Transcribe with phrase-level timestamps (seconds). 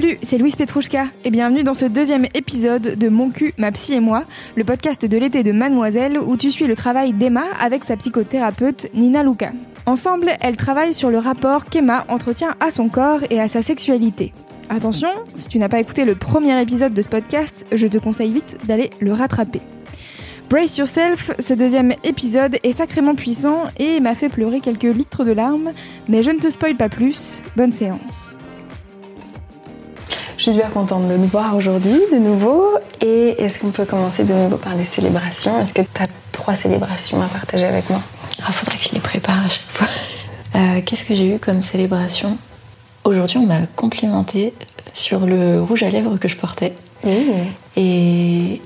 [0.00, 3.94] Salut, c'est Louise Petrouchka et bienvenue dans ce deuxième épisode de Mon cul, ma psy
[3.94, 4.22] et moi,
[4.54, 8.94] le podcast de l'été de Mademoiselle où tu suis le travail d'Emma avec sa psychothérapeute
[8.94, 9.50] Nina Luca.
[9.86, 14.32] Ensemble, elles travaillent sur le rapport qu'Emma entretient à son corps et à sa sexualité.
[14.70, 18.30] Attention, si tu n'as pas écouté le premier épisode de ce podcast, je te conseille
[18.30, 19.62] vite d'aller le rattraper.
[20.48, 25.32] Brace Yourself, ce deuxième épisode est sacrément puissant et m'a fait pleurer quelques litres de
[25.32, 25.72] larmes,
[26.08, 28.27] mais je ne te spoil pas plus, bonne séance.
[30.38, 32.64] Je suis super contente de nous voir aujourd'hui de nouveau.
[33.04, 35.60] Et est-ce qu'on peut commencer de nouveau par des célébrations?
[35.60, 38.00] Est-ce que tu as trois célébrations à partager avec moi?
[38.46, 39.88] Ah, faudrait que je les prépare à chaque fois.
[40.54, 42.38] Euh, Qu'est-ce que j'ai eu comme célébration?
[43.04, 44.54] Aujourd'hui, on m'a complimenté
[44.94, 46.72] sur le rouge à lèvres que je portais.
[47.76, 48.62] Et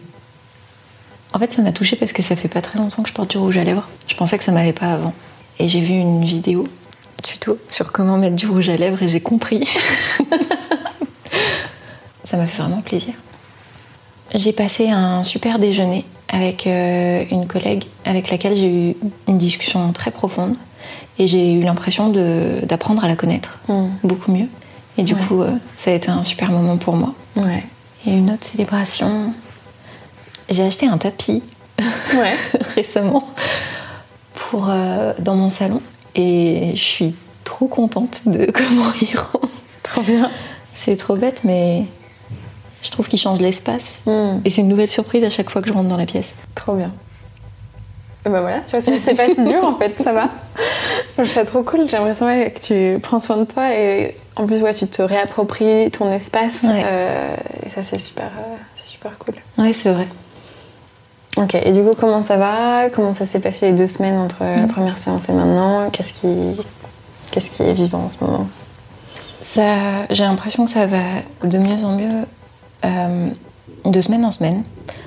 [1.33, 3.33] en fait, ça m'a touchée parce que ça fait pas très longtemps que je porte
[3.33, 3.89] du rouge à lèvres.
[4.07, 5.13] Je pensais que ça m'allait pas avant.
[5.59, 6.63] Et j'ai vu une vidéo
[7.21, 9.69] tuto sur comment mettre du rouge à lèvres et j'ai compris.
[12.33, 13.13] ça m'a fait vraiment plaisir.
[14.35, 18.97] J'ai passé un super déjeuner avec euh, une collègue avec laquelle j'ai eu
[19.29, 20.57] une discussion très profonde
[21.19, 23.89] et j'ai eu l'impression de- d'apprendre à la connaître Mm.
[24.03, 24.47] beaucoup mieux.
[24.97, 25.21] Et du Ouais.
[25.29, 27.13] coup, euh, ça a été un super moment pour moi.
[27.37, 27.65] Ouais.
[28.07, 29.35] Et une autre célébration,
[30.49, 31.43] j'ai acheté un tapis
[32.15, 32.35] Ouais.
[32.75, 33.29] récemment
[34.35, 35.83] pour, euh, dans mon salon
[36.15, 39.41] et je suis trop contente de comment il rend.
[39.83, 40.31] Trop bien.
[40.73, 41.85] C'est trop bête, mais
[42.83, 44.01] je trouve qu'il change l'espace.
[44.07, 44.39] Mm.
[44.45, 46.35] Et c'est une nouvelle surprise à chaque fois que je rentre dans la pièce.
[46.55, 46.93] Trop bien.
[48.25, 50.29] Et bah voilà, tu vois, c'est- pas si dur en fait, ça va.
[51.19, 52.61] Je trouve ça trop cool, j'ai l'impression ouais, que
[52.95, 56.83] tu prends soin de toi et en plus ouais, tu te réappropries ton espace Ouais.
[56.85, 57.35] euh,
[57.67, 59.35] et ça c'est super, euh, c'est super cool.
[59.59, 60.07] Ouais, c'est vrai.
[61.37, 62.91] Ok, et du coup comment ça va?
[62.91, 65.91] Comment ça s'est passé les deux semaines entre la première séance et maintenant?
[65.91, 66.57] Qu'est-ce qui,
[67.33, 68.47] qu'est-ce qui est vivant en ce moment?
[69.41, 71.03] Ça, j'ai l'impression que ça va
[71.43, 72.25] de mieux en mieux
[72.85, 73.29] euh,
[73.85, 74.63] de semaine en semaine.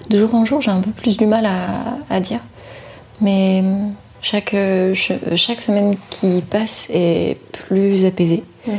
[0.09, 2.39] De jour en jour, j'ai un peu plus du mal à, à dire.
[3.21, 3.87] Mais euh,
[4.21, 8.43] chaque, euh, chaque semaine qui passe est plus apaisée.
[8.67, 8.71] Euh,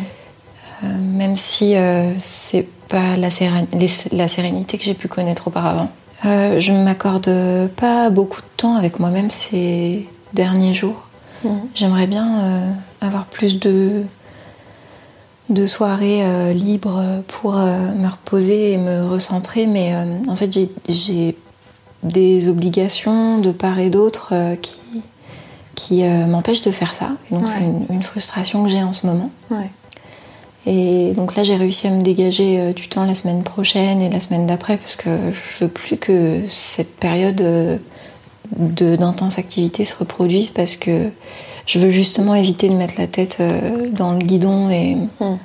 [0.83, 5.91] même si euh, c'est pas la, sérénité que j'ai pu connaître auparavant.
[6.25, 7.31] Euh, je ne m'accorde
[7.77, 11.07] pas beaucoup de temps avec moi-même ces derniers jours.
[11.77, 14.03] J'aimerais bien avoir plus de,
[15.49, 20.53] de soirées euh, libres pour euh, me reposer et me recentrer, mais euh, en fait
[20.89, 21.37] j'ai-
[22.03, 24.79] des obligations de part et d'autre qui,
[25.75, 27.11] qui m'empêchent de faire ça.
[27.31, 27.53] Et donc Ouais.
[27.53, 29.31] c'est une, une frustration que j'ai en ce moment.
[29.51, 29.71] Ouais.
[30.67, 34.21] Et donc là, j'ai réussi à me dégager du temps la semaine prochaine et la
[34.21, 37.37] semaine d'après parce que je veux plus que cette période
[38.57, 41.09] de- d'intense activité se reproduise parce que
[41.67, 45.37] je veux justement éviter de mettre la tête euh, dans le guidon et, Mm.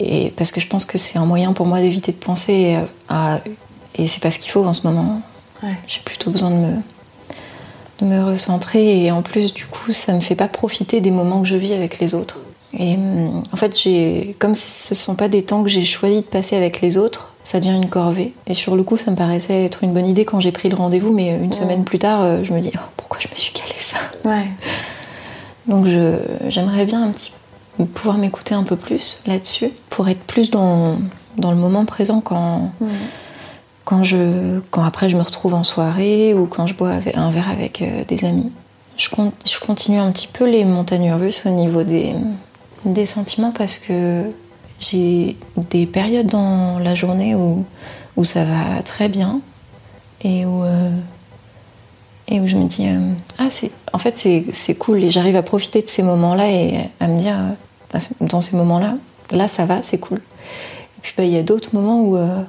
[0.00, 2.84] et parce que je pense que c'est un moyen pour moi d'éviter de penser euh,
[3.08, 3.40] à
[3.96, 5.20] et c'est pas ce qu'il faut en ce moment.
[5.62, 5.74] Ouais.
[5.86, 6.72] J'ai plutôt besoin de me
[8.00, 11.40] de me recentrer et en plus du coup ça me fait pas profiter des moments
[11.42, 12.40] que je vis avec les autres.
[12.76, 16.26] Et hum, en fait j'ai comme ce sont pas des temps que j'ai choisi de
[16.26, 18.32] passer avec les autres, ça devient une corvée.
[18.48, 20.74] Et sur le coup ça me paraissait être une bonne idée quand j'ai pris le
[20.76, 23.52] rendez-vous, mais une semaine plus tard euh, je me dis Oh, pourquoi je me suis
[23.52, 23.98] calé ça?
[24.24, 24.48] Ouais.
[25.66, 25.86] Donc
[26.48, 27.32] j'aimerais bien un petit
[27.94, 30.98] pouvoir m'écouter un peu plus là-dessus pour être plus dans
[31.36, 32.70] dans le moment présent quand
[33.84, 37.50] quand, je, quand après je me retrouve en soirée ou quand je bois un verre
[37.50, 38.50] avec euh, des amis.
[38.96, 42.14] Je, con- je continue un petit peu les montagnes russes au niveau des,
[42.86, 44.22] des sentiments parce que
[44.80, 45.36] j'ai
[45.70, 47.64] des périodes dans la journée où,
[48.16, 49.40] où ça va très bien
[50.22, 50.90] et où, euh,
[52.28, 54.16] et où je me dis euh, ah c'est en fait
[54.52, 58.40] c'est cool et j'arrive à profiter de ces moments-là et à me dire euh, dans
[58.40, 58.94] ces moments-là
[59.30, 62.42] là ça va c'est cool et puis bah, il y a d'autres moments où euh,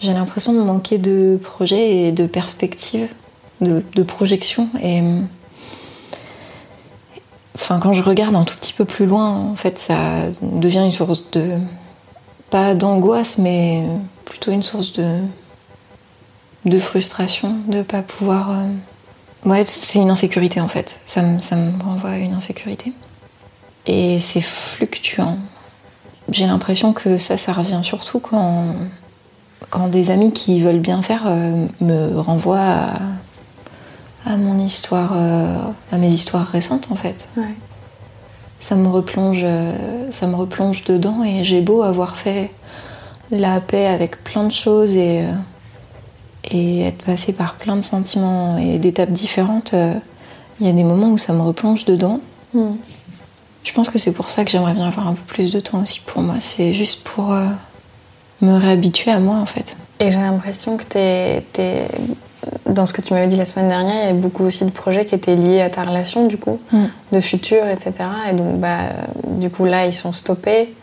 [0.00, 3.08] j'ai l'impression de manquer de projets et de perspectives,
[3.60, 4.68] de, de projections.
[4.82, 5.02] Et
[7.56, 10.92] enfin, quand je regarde un tout petit peu plus loin, en fait, ça devient une
[10.92, 11.50] source de
[12.50, 13.84] pas d'angoisse, mais
[14.24, 15.18] plutôt une source de
[16.64, 18.50] de frustration de pas pouvoir
[19.44, 20.98] Ouais, c'est une insécurité en fait.
[21.06, 22.92] Ça me, ça me renvoie à une insécurité.
[23.86, 25.38] Et c'est fluctuant.
[26.30, 28.74] J'ai l'impression que ça, ça revient surtout quand,
[29.70, 32.92] quand des amis qui veulent bien faire euh, me renvoient à,
[34.26, 35.56] à mon histoire, euh,
[35.90, 37.28] à mes histoires récentes en fait.
[37.36, 37.54] Ouais.
[38.60, 42.50] Ça me replonge, euh, ça me replonge dedans et j'ai beau avoir fait
[43.30, 45.24] la paix avec plein de choses et,
[46.44, 49.74] et être passé par plein de sentiments et d'étapes différentes.
[49.74, 49.94] euh,
[50.60, 52.20] Il y a des moments où ça me replonge dedans.
[52.54, 52.70] Mm.
[53.64, 55.82] Je pense que c'est pour ça que j'aimerais bien avoir un peu plus de temps
[55.82, 56.36] aussi pour moi.
[56.40, 57.44] C'est juste pour euh,
[58.40, 59.76] me réhabituer à moi en fait.
[60.00, 61.88] Et j'ai l'impression que t'es, t'es-
[62.66, 64.70] dans ce que tu m'avais dit la semaine dernière, il y avait beaucoup aussi de
[64.70, 66.84] projets qui étaient liés à ta relation, du coup, Mm.
[67.12, 67.92] de futur, etc.
[68.30, 68.78] Et donc, bah,
[69.26, 70.74] du coup, là, ils sont stoppés.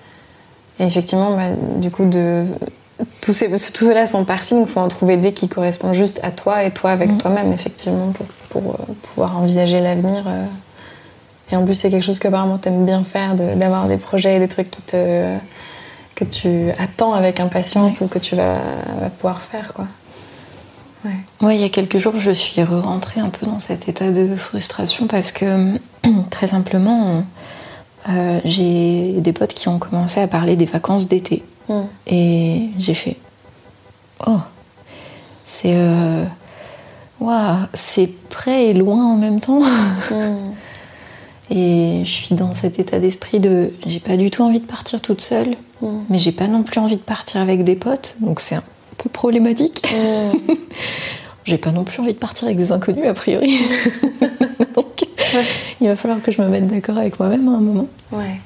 [0.80, 2.46] Et effectivement, bah, du coup, de...
[3.22, 6.20] tous, ces, tous ceux-là sont partis, donc il faut en trouver des qui correspondent juste
[6.24, 7.18] à toi et toi avec Mm.
[7.18, 10.24] toi-même, effectivement, pour, pour euh, pouvoir envisager l'avenir.
[10.28, 10.46] euh.
[11.52, 14.38] Et en plus, c'est quelque chose que apparemment t'aimes bien faire, de- d'avoir des projets
[14.38, 15.36] et des trucs qui te,
[16.16, 18.56] que tu attends avec impatience ou que tu vas,
[19.02, 19.86] vas pouvoir faire, quoi.
[21.04, 21.12] Ouais.
[21.48, 24.36] Ouais, il y a quelques jours, je suis re-rentrée un peu dans cet état de
[24.36, 25.78] frustration parce que,
[26.32, 27.24] très simplement,
[28.10, 31.44] euh, j'ai des potes qui ont commencé à parler des vacances d'été.
[31.70, 31.82] Mm.
[32.08, 33.18] Et j'ai fait
[34.26, 34.40] Oh,
[35.48, 35.74] c'est.
[35.76, 36.24] euh,
[37.20, 39.62] Waouh, c'est près et loin en même temps.
[40.12, 40.54] Mm.
[41.52, 43.72] Et je suis dans cet état d'esprit de.
[43.86, 45.88] J'ai pas du tout envie de partir toute seule, Mm.
[46.10, 48.64] mais j'ai pas non plus envie de partir avec des potes, donc c'est un
[48.98, 49.84] peu problématique.
[49.94, 50.54] Mm.
[51.44, 53.56] J'ai pas non plus envie de partir avec des inconnus, a priori.
[54.76, 55.06] Donc,
[55.80, 57.88] il va falloir que je me mette d'accord avec moi-même à un moment.
[58.12, 58.40] Ouais.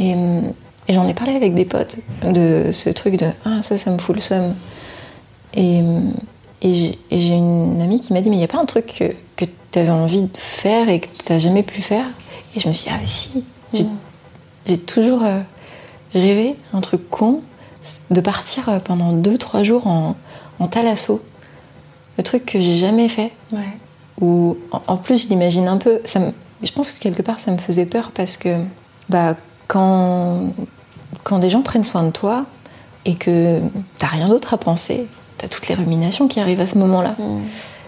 [0.00, 0.54] Et, hum,
[0.88, 3.98] et j'en ai parlé avec des potes de ce truc de Ah, ça, ça me
[3.98, 4.54] fout le seum.
[5.54, 5.80] Et,
[6.62, 9.44] et j'ai une amie qui m'a dit Mais il n'y a pas un truc que,
[9.44, 12.04] que tu avais envie de faire et que tu n'as jamais pu faire?
[12.56, 13.44] Et je me suis dit Ah, si
[13.74, 13.84] J'ai
[14.76, 14.78] Mm.
[14.86, 15.40] toujours euh,
[16.14, 17.40] rêvé un truc con
[18.10, 20.16] de partir euh, pendant 2-3 jours en,
[20.58, 21.22] en thalasso.
[22.18, 23.30] Le truc que j'ai jamais fait.
[23.52, 23.60] Ouais.
[24.20, 26.00] Ou en, en plus, je l'imagine un peu.
[26.04, 26.32] Ça me-
[26.62, 28.56] je pense que quelque part, ça me faisait peur parce que
[29.08, 29.36] bah,
[29.68, 30.48] quand,
[31.24, 32.44] quand des gens prennent soin de toi
[33.04, 33.60] et que
[33.98, 35.06] t'as rien d'autre à penser,
[35.38, 37.14] t'as toutes les ruminations qui arrivent à ce moment-là.
[37.18, 37.40] Mm.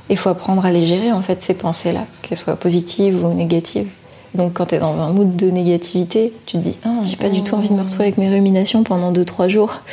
[0.08, 3.88] Il faut apprendre à les gérer, en fait, ces pensées-là, qu'elles soient positives ou négatives.
[4.34, 7.42] Donc, quand t'es dans un mood de négativité, tu te dis Ah, j'ai pas du
[7.42, 9.82] tout envie de me retrouver avec mes ruminations pendant 2-3 jours.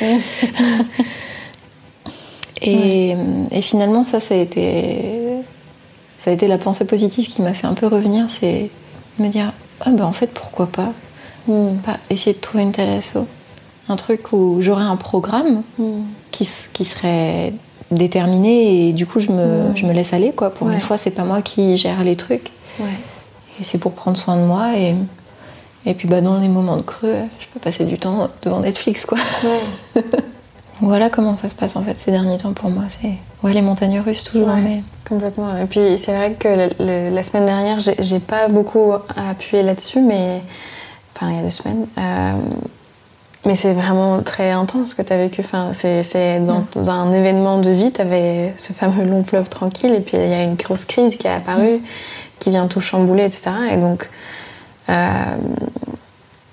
[2.60, 3.14] Et,
[3.52, 5.20] et finalement, ça, ça a été,
[6.18, 8.70] ça a été la pensée positive qui m'a fait un peu revenir, c'est
[9.18, 10.92] me dire, ah ben en fait, pourquoi pas,
[11.46, 11.76] Mm.
[11.84, 13.18] pas essayer de trouver une telle asso,
[13.88, 15.84] un truc où j'aurais un programme Mm.
[16.30, 17.52] qui, qui serait
[17.90, 20.50] déterminé et du coup je me, je me laisse aller quoi.
[20.50, 20.74] Pour Ouais.
[20.74, 22.50] une fois, c'est pas moi qui gère les trucs
[22.80, 22.86] Ouais.
[23.60, 24.94] et c'est pour prendre soin de moi et
[25.86, 29.06] et puis bah dans les moments de creux, je peux passer du temps devant Netflix
[29.06, 29.16] quoi.
[29.44, 30.02] Ouais.
[30.80, 32.84] Voilà comment ça se passe en fait ces derniers temps pour moi.
[33.00, 34.60] C'est ouais les montagnes russes toujours, Ouais.
[34.62, 35.56] mais Complètement.
[35.56, 36.48] Et puis c'est vrai que
[36.78, 40.40] la, semaine dernière, j'ai j'ai pas beaucoup appuyé là-dessus, mais
[41.20, 41.86] enfin il y a deux semaines.
[41.98, 42.32] Euh,
[43.46, 45.40] mais c'est vraiment très intense ce que tu as vécu.
[45.40, 49.94] Enfin, c'est dans, dans un événement de vie, tu avais ce fameux long fleuve tranquille,
[49.94, 51.80] et puis il y a une grosse crise qui est apparue,
[52.40, 53.50] qui vient tout chambouler, etc.
[53.72, 54.10] Et donc,
[54.88, 55.12] euh,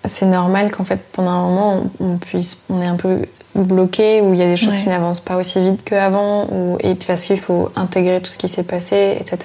[0.06, 3.22] c'est normal qu'en fait, pendant un moment, on, puisse, on est un peu
[3.56, 4.84] bloqué, où il y a des choses Ouais.
[4.84, 8.38] qui n'avancent pas aussi vite qu'avant, ou- et puis parce qu'il faut intégrer tout ce
[8.38, 9.38] qui s'est passé, etc.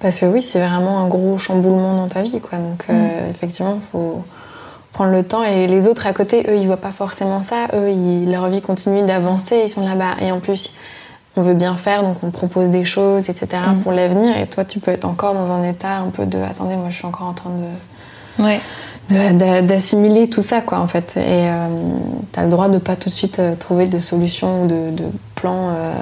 [0.00, 2.58] Parce que oui, c'est vraiment un gros chamboulement dans ta vie, quoi.
[2.58, 4.22] Donc, euh, effectivement, il faut
[4.92, 5.42] prendre le temps.
[5.42, 7.66] Et les autres à côté, eux, ils voient pas forcément ça.
[7.74, 10.16] Eux, ils- leur vie continue d'avancer, ils sont là-bas.
[10.20, 10.72] Et en plus,
[11.36, 13.46] on veut bien faire, donc on propose des choses, etc.
[13.68, 13.80] Mm.
[13.82, 14.36] pour l'avenir.
[14.38, 16.96] Et toi, tu peux être encore dans un état un peu de attendez, moi, je
[16.96, 18.60] suis encore en train de ouais.
[19.62, 21.68] d'assimiler tout ça quoi en fait et euh,
[22.32, 25.04] t'as le droit de pas tout de suite euh, trouver des solutions ou de, de
[25.36, 25.92] plans euh,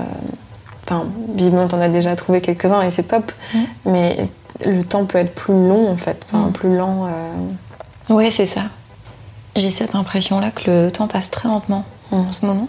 [0.84, 3.32] enfin visiblement t'en as déjà trouvé quelques-uns et c'est top
[3.86, 4.28] mais
[4.64, 6.52] le temps peut être plus long en fait enfin Mm.
[6.52, 8.62] plus lent euh, Ouais, c'est ça.
[9.56, 12.68] J'ai cette impression-là que le temps passe très lentement en ce moment.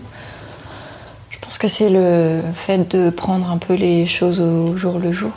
[1.29, 5.11] Je pense que c'est le fait de prendre un peu les choses au jour le
[5.11, 5.31] jour.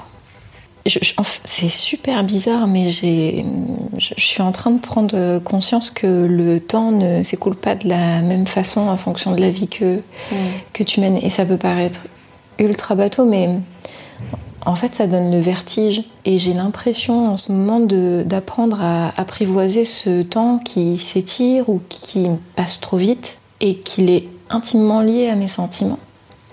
[1.45, 3.45] C'est super bizarre, mais j'ai,
[3.99, 7.89] je, je suis en train de prendre conscience que le temps ne s'écoule pas de
[7.89, 10.01] la même façon en fonction de la vie que,
[10.73, 11.19] que tu mènes.
[11.19, 12.01] Et ça peut paraître
[12.59, 13.49] ultra bateau, mais
[14.67, 16.03] en fait, ça donne le vertige.
[16.25, 22.29] Et j'ai l'impression en ce moment d'apprendre à apprivoiser ce temps qui s'étire ou qui
[22.57, 25.99] passe trop vite et qu'il est intimement lié à mes sentiments.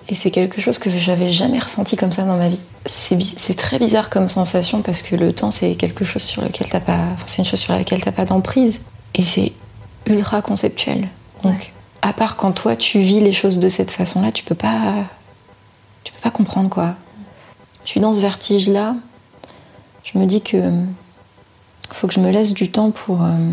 [0.07, 2.59] Et c'est quelque chose que j'avais jamais ressenti comme ça dans ma vie.
[2.85, 6.79] C'est très bizarre comme sensation parce que le temps, c'est quelque chose sur lequel t'as
[6.79, 6.99] pas.
[7.13, 8.81] Enfin, c'est une chose sur laquelle t'as pas d'emprise.
[9.15, 9.51] Et c'est
[10.05, 11.07] ultra conceptuel.
[11.43, 15.05] Donc, à part quand toi, tu vis les choses de cette façon-là, tu peux pas.
[16.05, 16.95] Tu peux pas comprendre quoi.
[17.83, 18.95] Je suis dans ce vertige-là.
[20.03, 20.71] Je me dis que.
[21.91, 23.21] Faut que je me laisse du temps pour.
[23.21, 23.51] Euh,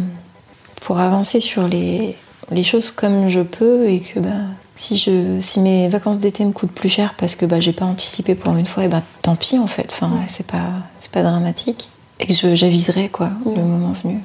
[0.83, 2.17] pour avancer sur les,
[2.51, 4.31] les choses comme je peux et que bah,
[4.77, 7.85] si, je, si mes vacances d'été me coûtent plus cher parce que bah, j'ai pas
[7.85, 10.71] anticipé pour une fois, et bah, tant pis en fait, enfin, c'est pas,
[11.13, 11.89] pas dramatique.
[12.19, 14.21] Et que j'aviserai quoi, le moment venu.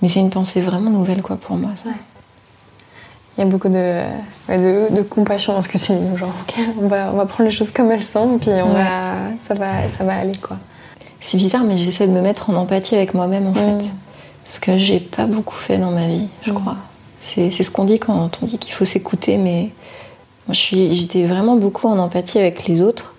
[0.00, 1.70] Mais c'est une pensée vraiment nouvelle quoi pour moi.
[1.76, 1.90] Ça.
[3.36, 4.02] Il y a beaucoup de,
[4.48, 6.16] de, de, compassion dans ce que tu dis.
[6.16, 9.14] Genre, ok, on va, on va prendre les choses comme elles sont, puis on va,
[9.48, 10.58] ça, va, ça va aller quoi.
[11.20, 13.90] C'est bizarre, mais j'essaie de me mettre en empathie avec moi-même en fait.
[14.44, 16.76] Ce que j'ai pas beaucoup fait dans ma vie, je crois.
[17.20, 19.70] C'est ce qu'on dit quand on dit qu'il faut s'écouter, mais
[20.48, 23.14] moi j'étais vraiment beaucoup en empathie avec les autres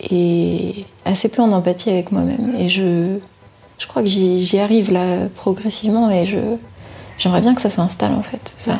[0.00, 2.54] et assez peu en empathie avec moi-même.
[2.58, 3.18] Et je,
[3.78, 6.38] je crois que j'y arrive là progressivement et je
[7.18, 8.78] j'aimerais bien que ça s'installe en fait, ça.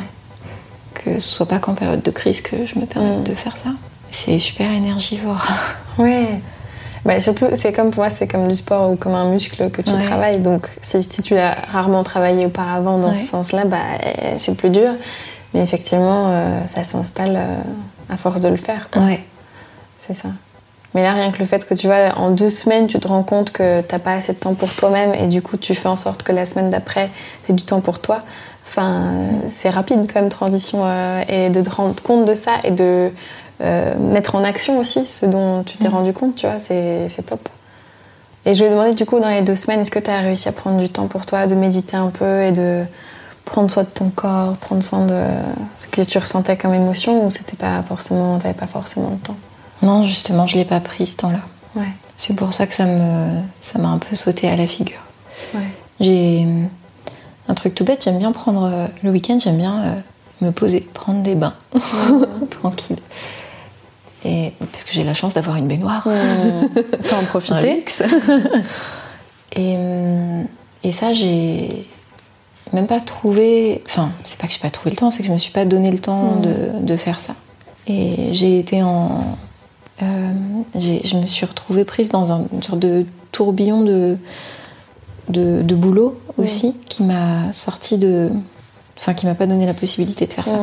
[0.95, 3.23] Que ce soit pas qu'en période de crise que je me permette mm.
[3.23, 3.69] de faire ça.
[4.09, 5.45] C'est super énergivore.
[5.97, 6.41] Ouais.
[7.05, 9.81] Bah, surtout, c'est comme pour moi, c'est comme du sport ou comme un muscle que
[9.81, 10.39] tu travailles.
[10.39, 13.77] Donc, si, si tu l'as rarement travaillé auparavant dans ce sens-là, bah,
[14.37, 14.91] c'est plus dur.
[15.53, 18.89] Mais effectivement, euh, ça s'installe euh, à force de le faire.
[18.91, 19.03] Quoi.
[19.03, 19.23] Ouais.
[20.05, 20.27] C'est ça.
[20.93, 23.23] Mais là, rien que le fait que tu vois, en deux semaines, tu te rends
[23.23, 25.97] compte que t'as pas assez de temps pour toi-même et du coup, tu fais en
[25.97, 27.09] sorte que la semaine d'après,
[27.45, 28.21] tu du temps pour toi.
[28.75, 29.13] Enfin,
[29.49, 33.09] c'est rapide comme transition euh, et de te rendre compte de ça et de
[33.61, 35.93] euh, mettre en action aussi ce dont tu t'es mm.
[35.93, 37.47] rendu compte, tu vois, c'est top.
[38.45, 40.19] Et je lui ai demandé du coup dans les deux semaines, est-ce que tu as
[40.19, 42.83] réussi à prendre du temps pour toi, de méditer un peu et de
[43.45, 45.23] prendre soin de ton corps, prendre soin de
[45.77, 49.37] ce que tu ressentais comme émotion ou c'était pas forcément, t'avais pas forcément le temps?
[49.83, 51.39] Non, justement, je l'ai pas pris ce temps-là.
[51.77, 51.93] Ouais.
[52.17, 54.99] C'est pour ça que ça me, ça m'a un peu sauté à la figure.
[55.53, 55.61] Ouais.
[56.01, 56.45] J'ai
[57.47, 59.95] un truc tout bête, j'aime bien prendre le week-end, j'aime bien euh,
[60.41, 61.53] me poser, prendre des bains,
[62.49, 62.97] tranquille.
[64.23, 66.07] Et, parce que j'ai la chance d'avoir une baignoire.
[67.09, 67.85] T'en en profiter.
[69.55, 69.77] et,
[70.83, 71.85] et ça, j'ai
[72.73, 73.83] même pas trouvé.
[73.85, 75.65] Enfin, c'est pas que j'ai pas trouvé le temps, c'est que je me suis pas
[75.65, 76.41] donné le temps mmh.
[76.41, 77.35] de, de, faire ça.
[77.87, 79.37] Et j'ai été en.
[80.01, 80.33] Euh,
[80.73, 84.17] je me suis retrouvée prise dans un, une sorte de tourbillon de,
[85.29, 88.29] de, de boulot aussi, qui m'a sorti de.
[88.97, 90.59] Enfin, qui m'a pas donné la possibilité de faire ça.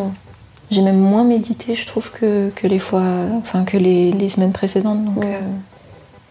[0.71, 3.05] J'ai même moins médité, je trouve, que, que les fois,
[3.37, 5.05] enfin que les, les semaines précédentes.
[5.05, 5.39] Donc, euh,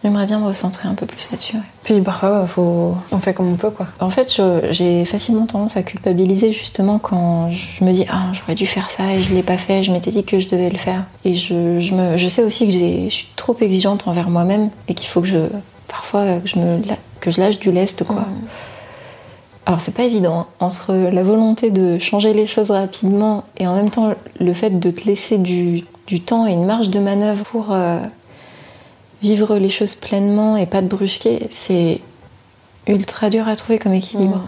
[0.02, 1.58] j'aimerais bien me recentrer un peu plus là-dessus.
[1.84, 2.96] Puis parfois, faut...
[3.12, 3.86] on fait comme on peut, quoi.
[4.00, 8.66] En fait, j'ai facilement tendance à culpabiliser justement quand je me dis ah j'aurais dû
[8.66, 9.84] faire ça et je l'ai pas fait.
[9.84, 11.04] Je m'étais dit que je devais le faire.
[11.24, 14.94] Et je, je, me, je sais aussi que je suis trop exigeante envers moi-même et
[14.94, 15.38] qu'il faut que je
[15.86, 16.78] parfois que je me
[17.22, 18.26] que je lâche du lest, quoi.
[19.64, 20.46] Alors c'est pas évident hein.
[20.58, 24.90] entre la volonté de changer les choses rapidement et en même temps le fait de
[24.90, 25.84] te laisser du,
[26.26, 28.00] temps et une marge de manœuvre pour euh,
[29.22, 32.00] vivre les choses pleinement et pas te brusquer, c'est
[32.88, 34.42] ultra dur à trouver comme équilibre.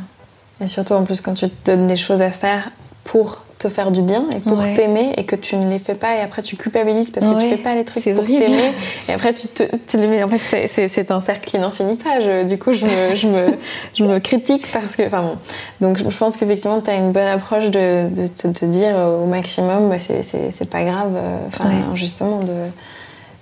[0.61, 2.71] Et surtout en plus quand tu te donnes des choses à faire
[3.05, 6.17] pour te faire du bien et pour t'aimer et que tu ne les fais pas
[6.17, 8.71] et après tu culpabilises parce que tu fais pas les trucs pour t'aimer
[9.09, 11.97] et après tu te tu les mets en fait c'est un cercle qui n'en finit
[11.97, 12.21] pas.
[12.21, 13.57] Je, du coup je me, je me,
[13.95, 15.39] je me critique parce que enfin bon.
[15.81, 19.89] Donc je pense qu'effectivement tu as une bonne approche de, de, te dire au maximum
[19.89, 22.53] bah, c'est pas grave euh, enfin justement de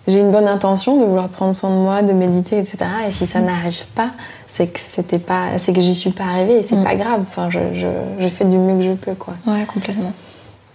[0.06, 3.26] j'ai une bonne intention de vouloir prendre soin de moi de méditer etc et si
[3.26, 3.44] ça mm.
[3.44, 4.10] n'arrive pas
[4.52, 6.84] c'est que c'était pas c'est que j'y suis pas arrivée et c'est mm.
[6.84, 7.86] pas grave enfin je, je,
[8.18, 10.12] je, fais du mieux que je peux quoi ouais complètement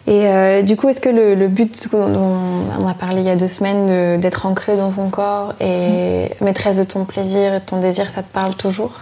[0.08, 2.08] et euh, du coup est-ce que le, le but dont
[2.82, 6.46] on a parlé il y a deux semaines d'être ancré dans ton corps et mm.
[6.46, 9.02] maîtresse de ton plaisir et de ton désir ça te parle toujours?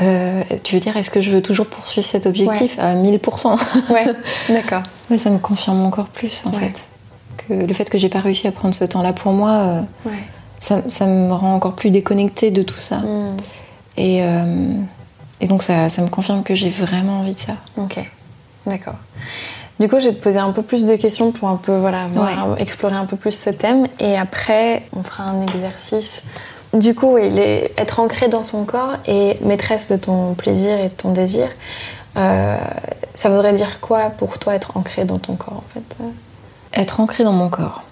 [0.00, 2.76] Euh, tu veux dire, est-ce que je veux toujours poursuivre cet objectif?
[2.76, 2.82] Ouais.
[2.82, 3.58] à 1000%
[3.92, 4.06] Ouais,
[4.48, 4.82] d'accord.
[5.10, 6.60] Ouais, ça me confirme encore plus en ouais.
[6.60, 6.80] fait.
[7.48, 10.10] Que le fait que j'ai pas réussi à prendre ce temps-là pour moi, euh,
[10.58, 12.98] ça, me rend encore plus déconnectée de tout ça.
[12.98, 13.28] Mm.
[14.00, 14.72] Et, euh,
[15.40, 17.52] et, donc ça, ça, me confirme que j'ai vraiment envie de ça.
[17.76, 17.98] Ok,
[18.64, 18.96] d'accord.
[19.78, 22.06] Du coup, je vais te poser un peu plus de questions pour un peu voilà,
[22.06, 22.62] voir, ouais.
[22.62, 23.86] explorer un peu plus ce thème.
[23.98, 26.22] Et après, on fera un exercice.
[26.72, 30.88] Du coup, oui, les, être ancré dans son corps et maîtresse de ton plaisir et
[30.88, 31.48] de ton désir,
[32.16, 32.56] euh,
[33.12, 35.96] ça voudrait dire quoi pour toi être ancré dans ton corps en fait
[36.72, 37.82] Être ancré dans mon corps.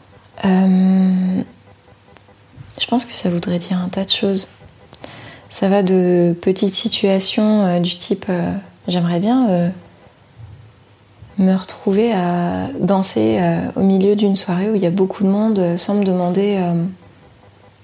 [0.45, 1.43] Euh,
[2.81, 4.49] je pense que ça voudrait dire un tas de choses.
[5.50, 8.52] Ça va de petites situations euh, du type euh,
[8.87, 9.69] j'aimerais bien euh,
[11.38, 13.40] me retrouver à danser
[13.76, 16.61] au milieu d'une soirée où il y a beaucoup de monde sans me demander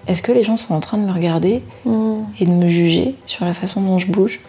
[0.08, 2.24] est-ce que les gens sont en train de me regarder Mm.
[2.40, 4.40] et de me juger sur la façon dont je bouge.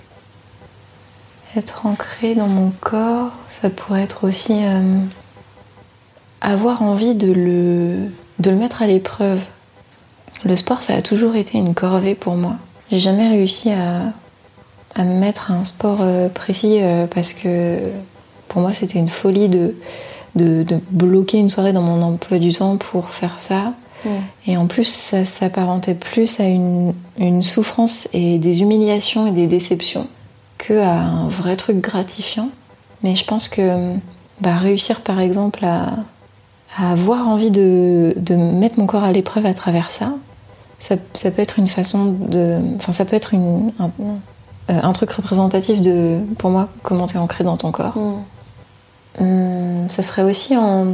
[1.55, 4.63] Être ancré dans mon corps, ça pourrait être aussi
[6.41, 9.41] avoir envie de le, de le mettre à l'épreuve.
[10.43, 12.55] Le sport, ça a toujours été une corvée pour moi.
[12.91, 14.13] J'ai jamais réussi à,
[14.95, 17.79] à me mettre à un sport euh, précis euh, parce que
[18.47, 19.75] pour moi, c'était une folie de,
[20.35, 23.73] de, de bloquer une soirée dans mon emploi du temps pour faire ça.
[24.45, 29.47] Et en plus, ça s'apparentait plus à une, une souffrance et des humiliations et des
[29.47, 30.05] déceptions
[30.59, 32.49] que à un vrai truc gratifiant.
[33.01, 33.93] Mais je pense que
[34.41, 35.95] bah, réussir, par exemple, à,
[36.77, 40.13] à avoir envie de, de mettre mon corps à l'épreuve à travers ça,
[40.87, 42.59] ça, ça peut être une façon de.
[42.75, 43.89] Enfin, ça peut être une, un,
[44.69, 47.97] euh, un truc représentatif de, pour moi, comment t'es ancré dans ton corps.
[47.97, 48.23] Mm.
[49.21, 50.85] Hum, ça serait aussi en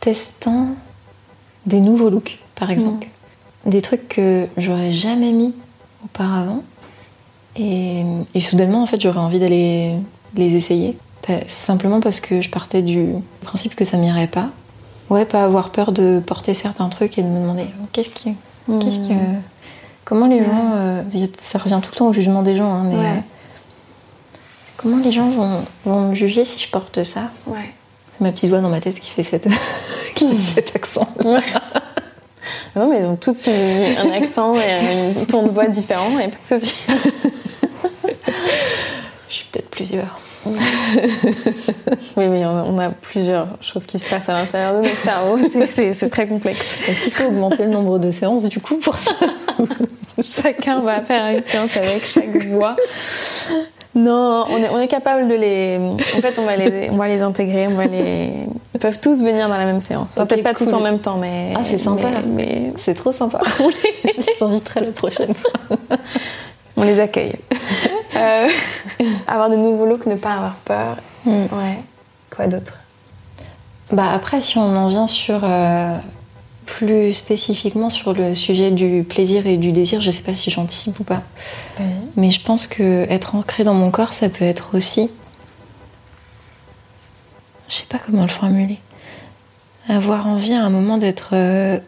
[0.00, 0.68] testant
[1.64, 3.06] des nouveaux looks, par exemple.
[3.64, 5.54] Des trucs que j'aurais jamais mis
[6.04, 6.62] auparavant.
[7.56, 8.04] Et,
[8.34, 9.94] et soudainement, en fait, j'aurais envie d'aller
[10.34, 10.98] les essayer.
[11.46, 13.06] Simplement parce que je partais du
[13.42, 14.50] principe que ça m'irait pas.
[15.10, 18.34] Ouais, pas avoir peur de porter certains trucs et de me demander qu'est-ce qui.
[18.66, 19.14] Qu'est-ce que.
[20.04, 20.72] Comment les gens.
[20.74, 21.02] euh,
[21.42, 22.96] ça revient tout le temps au jugement des gens, hein, mais.
[22.96, 23.04] Ouais.
[23.06, 23.20] euh,
[24.76, 27.30] comment les gens vont, vont me juger si je porte ça?
[27.46, 27.72] Ouais.
[28.16, 29.46] c'est ma petite voix dans ma tête qui fait, cette...
[30.14, 31.08] qui fait cet accent.
[32.74, 36.56] Non, mais ils ont tous un accent et un ton de voix différent, et pas
[36.56, 36.76] de souci.
[39.28, 40.18] Je suis peut-être plusieurs.
[42.16, 45.38] Oui, mais on a plusieurs choses qui se passent à l'intérieur de notre cerveau,
[45.94, 46.64] c'est- très complexe.
[46.88, 49.12] Est-ce qu'il faut augmenter le nombre de séances du coup pour ça
[50.22, 52.76] Chacun va faire une séance avec chaque voix.
[53.94, 55.78] Non, on est, on est capable de les.
[55.78, 58.30] En fait, on va les, on va les intégrer, on va les.
[58.74, 60.14] Ils peuvent tous venir dans la même séance.
[60.14, 61.52] Peut-être pas tous en même temps, mais.
[61.56, 62.08] Ah, c'est sympa.
[62.24, 63.40] Mais, mais C'est trop sympa.
[63.58, 65.50] Je les inviterai la prochaine fois.
[66.80, 67.36] On les accueille.
[68.16, 68.48] Euh,
[69.28, 70.96] avoir de nouveaux looks, ne pas avoir peur.
[71.24, 71.44] Hmm.
[71.52, 71.78] Ouais.
[72.28, 72.74] Quoi d'autre?
[73.92, 75.96] Bah après, si on en vient sur euh,
[76.66, 80.98] plus spécifiquement sur le sujet du plaisir et du désir, je sais pas si j'anticipe
[80.98, 81.22] ou pas,
[82.16, 85.08] mais je pense que être ancré dans mon corps, ça peut être aussi,
[87.68, 88.78] je sais pas comment le formuler,
[89.88, 91.78] avoir envie à un moment d'être euh,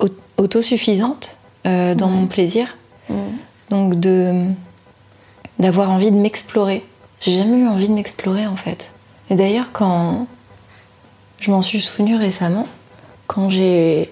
[0.00, 2.76] au- autosuffisante euh, dans mon plaisir,
[3.08, 3.14] Mm.
[3.70, 4.46] donc de
[5.58, 6.84] d'avoir envie de m'explorer.
[7.20, 8.90] J'ai jamais eu envie de m'explorer en fait.
[9.30, 10.26] Et d'ailleurs, quand
[11.40, 12.66] je m'en suis souvenu récemment,
[13.26, 14.10] quand j'ai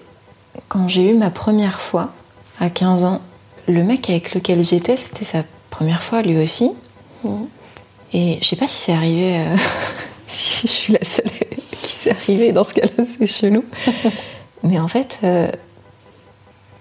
[0.67, 2.11] quand j'ai eu ma première fois
[2.59, 3.21] à 15 ans,
[3.67, 6.71] le mec avec lequel j'étais, c'était sa première fois lui aussi.
[7.23, 7.47] Mhm.
[8.13, 9.55] Et je sais pas si c'est arrivé, euh,
[10.27, 11.25] si je suis la seule
[11.81, 13.63] qui s'est arrivée dans ce cas-là, c'est chelou.
[14.63, 15.49] Mais en fait, euh,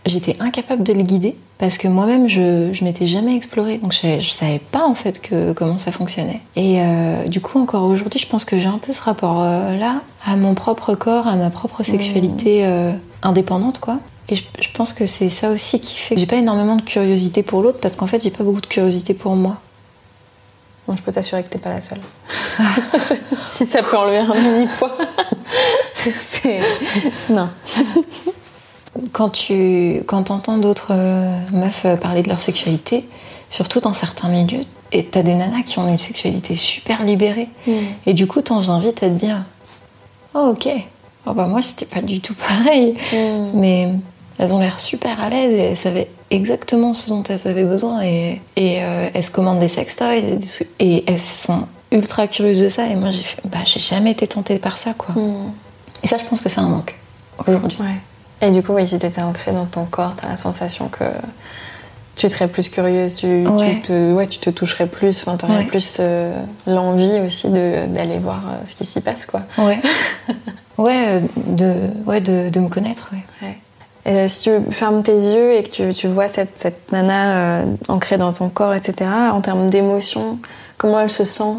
[0.06, 4.18] j'étais incapable de le guider parce que moi-même je, je m'étais jamais explorée donc je,
[4.18, 8.18] je savais pas en fait que, comment ça fonctionnait et euh, du coup encore aujourd'hui
[8.18, 11.36] je pense que j'ai un peu ce rapport euh, là à mon propre corps à
[11.36, 12.92] ma propre sexualité euh,
[13.22, 13.98] indépendante quoi
[14.30, 16.82] et je, je pense que c'est ça aussi qui fait que j'ai pas énormément de
[16.82, 19.58] curiosité pour l'autre parce qu'en fait j'ai pas beaucoup de curiosité pour moi
[20.88, 22.00] Bon, je peux t'assurer que t'es pas la seule.
[23.48, 24.90] si ça peut enlever un mini poids.
[25.94, 26.60] c'est.
[27.28, 27.48] Non.
[29.12, 33.08] quand tu quand entends d'autres euh, meufs euh, parler de leur sexualité,
[33.50, 37.48] surtout dans certains milieux, et t'as des nanas qui ont une sexualité super libérée,
[38.06, 39.44] et du coup t'en viens vite à te dire
[40.34, 40.68] Oh ok,
[41.26, 42.96] oh, bah moi c'était pas du tout pareil,
[43.54, 43.88] mais
[44.38, 48.02] elles ont l'air super à l'aise et elles savaient exactement ce dont elles avaient besoin.
[48.02, 50.46] Et, et euh, elles se commandent des sextoys et, des
[50.78, 52.86] et elles sont ultra curieuses de ça.
[52.86, 55.14] Et moi j'ai bah j'ai jamais été tentée par ça quoi.
[56.02, 56.96] Et ça je pense que c'est un manque
[57.46, 57.76] aujourd'hui.
[57.80, 57.96] Ouais.
[58.42, 61.04] Et du coup, oui, si t'étais ancrée dans ton corps, t'as la sensation que
[62.16, 63.74] tu serais plus curieuse, tu, Ouais.
[63.76, 65.64] tu te, ouais, tu te toucherais plus, t'aurais Ouais.
[65.64, 66.34] plus euh,
[66.66, 69.42] l'envie aussi d'aller voir euh, ce qui s'y passe, quoi.
[69.58, 69.78] Ouais.
[70.78, 73.10] ouais, euh, de, ouais de, de me connaître.
[74.06, 77.64] Et euh, si tu fermes tes yeux et que tu, tu vois cette, cette nana
[77.88, 80.38] ancrée dans ton corps, etc., en termes d'émotion,
[80.78, 81.54] comment elle se sent?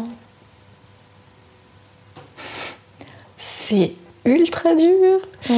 [3.68, 3.92] C'est
[4.24, 5.18] ultra dur.
[5.50, 5.56] Ouais.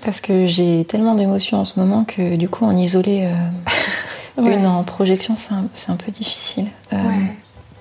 [0.00, 4.54] Parce que j'ai tellement d'émotions en ce moment que du coup en isoler euh, Ouais.
[4.56, 5.52] une en projection c'est
[5.90, 6.66] un, peu difficile.
[6.92, 7.32] Euh, Ouais.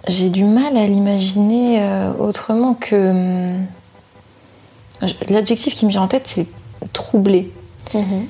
[0.08, 3.12] J'ai du mal à l'imaginer euh, autrement que...
[3.12, 3.66] hum,
[5.02, 6.48] je- L'adjectif qui me vient en tête c'est
[6.92, 7.52] troublé.
[7.94, 8.28] Mhm.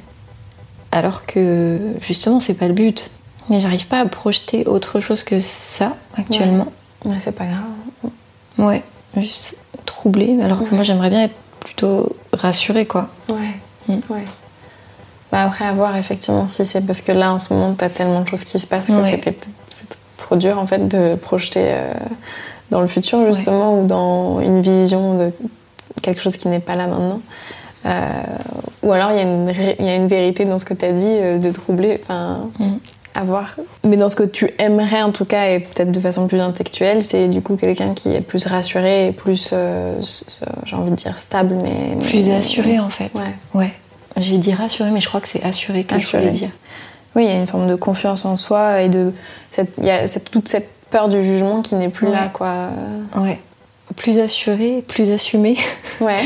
[0.92, 3.10] Alors que justement c'est pas le but.
[3.50, 6.68] Mais j'arrive pas à projeter autre chose que ça actuellement.
[7.06, 8.12] Ouais, c'est pas grave.
[8.60, 8.84] Ouais,
[9.18, 13.10] juste troublée, alors que moi j'aimerais bien être plutôt rassurée, quoi.
[13.32, 13.38] Ouais.
[13.88, 13.94] Mm.
[14.10, 14.24] Ouais.
[15.32, 18.22] Bah après, à voir effectivement si c'est parce que là en ce moment, t'as tellement
[18.22, 19.04] de choses qui se passent que Ouais.
[19.10, 19.36] c'était
[19.70, 21.94] c'est trop dur en fait de projeter euh,
[22.70, 25.32] dans le futur justement ou dans une vision de
[26.02, 27.22] quelque chose qui n'est pas là maintenant.
[27.86, 28.10] Euh,
[28.84, 31.38] ou alors il y, y a une vérité dans ce que tu as dit euh,
[31.38, 32.74] de troubler, enfin, Mm.
[33.16, 33.56] À voir.
[33.84, 37.04] Mais dans ce que tu aimerais en tout cas, et peut-être de façon plus intellectuelle,
[37.04, 40.96] c'est du coup quelqu'un qui est plus rassuré et plus, euh, euh, j'ai envie de
[40.96, 41.98] dire, stable, mais.
[42.06, 43.12] Plus mais- assurée, en fait.
[43.16, 43.60] Ouais.
[43.62, 43.74] Ouais.
[44.18, 46.24] J'ai dit rassurée, mais je crois que c'est assurée que Assurée.
[46.24, 46.50] je voulais dire.
[47.16, 49.14] Oui, il y a une forme de confiance en soi et de.
[49.78, 52.14] Il y a cette- toute cette peur du jugement qui n'est plus Ouais.
[52.14, 52.70] là, quoi.
[53.18, 53.40] Ouais.
[53.96, 55.58] Plus assurée, plus assumée.
[56.02, 56.22] Ouais.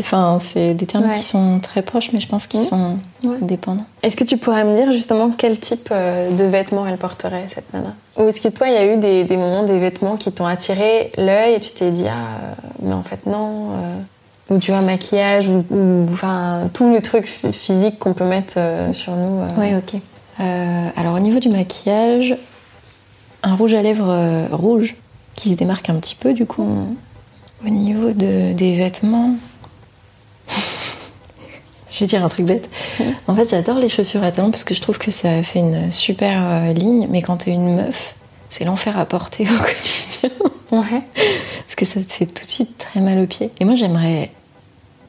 [0.00, 1.12] Enfin, c'est des termes Ouais.
[1.14, 2.64] qui sont très proches, mais je pense qu'ils Mm.
[2.64, 3.36] sont Ouais.
[3.40, 3.84] dépendants.
[4.02, 7.72] Est-ce que tu pourrais me dire justement quel type euh, de vêtements elle porterait, cette
[7.72, 7.94] nana?
[8.18, 10.44] Ou est-ce que toi, il y a eu des, des moments, des vêtements qui t'ont
[10.46, 14.80] attiré l'œil et tu t'es dit, ah, mais en fait, non euh, Ou tu vois,
[14.82, 19.40] maquillage, ou, ou enfin, tous les trucs phy- physiques qu'on peut mettre euh, sur nous.
[19.40, 19.46] euh.
[19.58, 20.00] Ouais, ok.
[20.40, 22.36] Euh, alors, au niveau du maquillage,
[23.42, 24.96] un rouge à lèvres rouge
[25.34, 26.86] qui se démarque un petit peu, du coup.
[27.64, 29.36] Au niveau de, des vêtements.
[31.90, 32.68] je vais dire un truc bête.
[33.26, 35.90] En fait, j'adore les chaussures à talons parce que je trouve que ça fait une
[35.90, 38.14] super euh, ligne, mais quand t'es une meuf,
[38.50, 40.50] c'est l'enfer à porter au quotidien.
[40.72, 41.02] Ouais.
[41.66, 43.50] Parce que ça te fait tout de suite très mal aux pieds.
[43.60, 44.30] Et moi, j'aimerais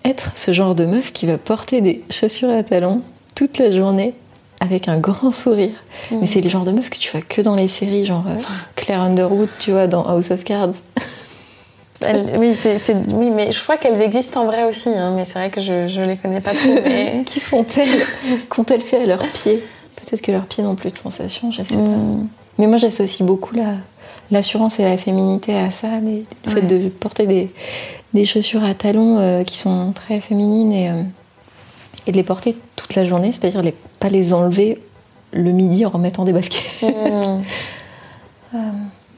[0.06, 3.02] être ce genre de meuf qui va porter des chaussures à talons
[3.34, 4.14] toute la journée
[4.60, 5.72] avec un grand sourire.
[6.12, 8.36] Mais c'est le genre de meuf que tu vois que dans les séries, genre euh,
[8.76, 10.72] Claire Underwood, tu vois, dans House of Cards.
[12.02, 15.62] Elle- oui, mais je crois qu'elles existent en vrai aussi, hein, mais c'est vrai que
[15.62, 16.76] je, je les connais pas trop.
[16.84, 17.24] Mais...
[17.26, 18.02] qui sont-elles?
[18.50, 19.64] Qu'ont-elles fait à leurs pieds?
[19.96, 21.86] Peut-être que leurs pieds n'ont plus de sensations, je sais Mm.
[21.86, 22.26] pas.
[22.60, 23.76] Mais moi, j'associe beaucoup la,
[24.30, 25.88] l'assurance et la féminité à ça.
[26.04, 27.50] les- le fait de porter des,
[28.14, 30.94] des chaussures à talons euh, qui sont très féminines et, euh,
[32.08, 34.82] et de les porter toute la journée, c'est-à-dire les, pas les enlever
[35.34, 36.62] le midi en remettant des baskets.
[36.82, 37.42] Mm.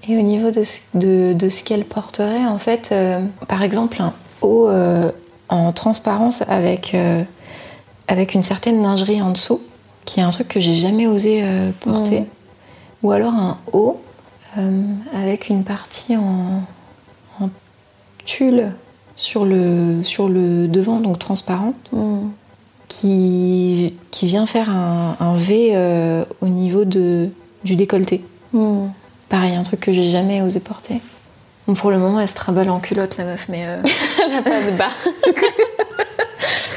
[0.10, 3.19] Et au niveau de, ce- de, de ce qu'elle porterait, en fait, euh,
[3.50, 5.12] par exemple, un haut euh,
[5.50, 7.23] en transparence avec, euh,
[8.08, 9.60] avec une certaine lingerie en dessous,
[10.06, 12.21] qui est un truc que j'ai jamais osé euh, porter.
[12.21, 12.26] Mm.
[13.04, 14.00] Ou alors un haut
[14.58, 14.82] euh,
[15.13, 16.63] avec une partie en,
[17.41, 17.50] en
[18.23, 18.71] tulle
[19.17, 22.30] sur le, sur le devant, donc transparente, Mm.
[22.88, 27.30] Qui, qui vient faire un, un V euh, au niveau de,
[27.63, 28.21] du décolleté.
[28.54, 28.88] Mm.
[29.30, 31.02] Pareil, un truc que j'ai jamais osé porter.
[31.67, 33.65] Bon, pour le moment, elle se traballe en culotte, la meuf, mais.
[33.67, 33.82] euh,
[34.23, 34.86] Elle n'a pas de bas.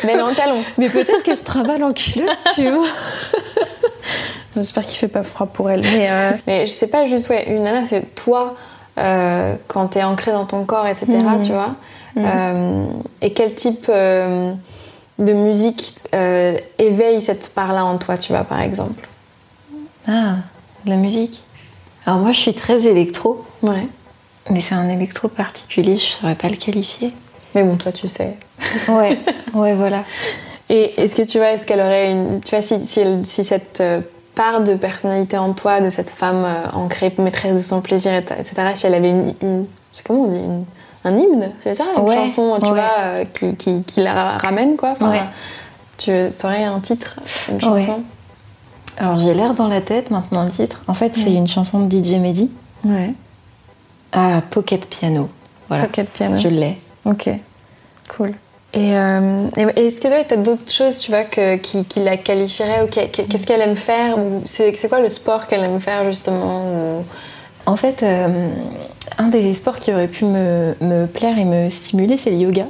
[0.04, 0.62] mais elle est en talon.
[0.78, 2.86] Mais peut-être qu'elle se traballe en culotte, tu vois.
[4.56, 5.82] J'espère qu'il fait pas froid pour elle.
[5.82, 8.56] Mais, euh, mais je sais pas, juste, ouais, une nana, c'est toi,
[8.98, 11.42] euh, quand t'es ancré dans ton corps, etc., Mhm.
[11.42, 11.76] tu vois.
[12.16, 12.84] Euh,
[13.22, 14.52] et quel type euh,
[15.20, 19.06] de musique euh, éveille cette part-là en toi, tu vois, par exemple
[20.08, 20.36] Ah,
[20.84, 21.42] de la musique.
[22.06, 23.86] Alors, moi, je suis très électro, Ouais.
[24.50, 27.12] mais c'est un électro particulier, je saurais pas le qualifier.
[27.54, 28.36] Mais bon, toi, tu sais.
[28.88, 29.18] Ouais,
[29.54, 30.04] ouais, voilà.
[30.68, 32.40] Et est-ce que tu vois, est-ce qu'elle aurait une.
[32.40, 34.00] Tu vois, si, si, elle- si cette euh,
[34.34, 38.18] part de personnalité en toi, de cette femme euh, ancrée, maîtresse de son plaisir, et-
[38.18, 39.34] etc., si elle avait une.
[39.42, 40.64] une- c'est comment on dit une-
[41.04, 42.72] Un hymne, c'est ça Une Ouais, chanson, tu ouais.
[42.72, 45.20] vois, euh, qui, qui, qui la ramène, quoi Enfin, Ouais.
[45.98, 46.10] Tu
[46.44, 47.16] aurais un titre,
[47.50, 48.02] une chanson
[48.98, 50.82] Alors, j'ai l'air dans la tête maintenant le titre.
[50.88, 52.50] En fait, c'est une chanson de DJ Mehdi.
[52.84, 53.12] Ouais.
[54.12, 55.28] Ah, Pocket Piano.
[55.68, 55.84] Voilà.
[55.84, 56.38] Pocket piano.
[56.38, 56.78] Je l'ai.
[57.04, 57.28] Ok,
[58.16, 58.32] cool.
[58.72, 62.16] Et, euh, et est-ce que tu as d'autres choses, tu vois, que, qui, qui la
[62.16, 65.80] qualifieraient ou qu'est- Qu'est-ce qu'elle aime faire ou C'est c'est quoi le sport qu'elle aime
[65.80, 67.04] faire, justement ou-
[67.70, 68.48] En fait, euh,
[69.18, 72.66] un des sports qui aurait pu me, me plaire et me stimuler, c'est le yoga.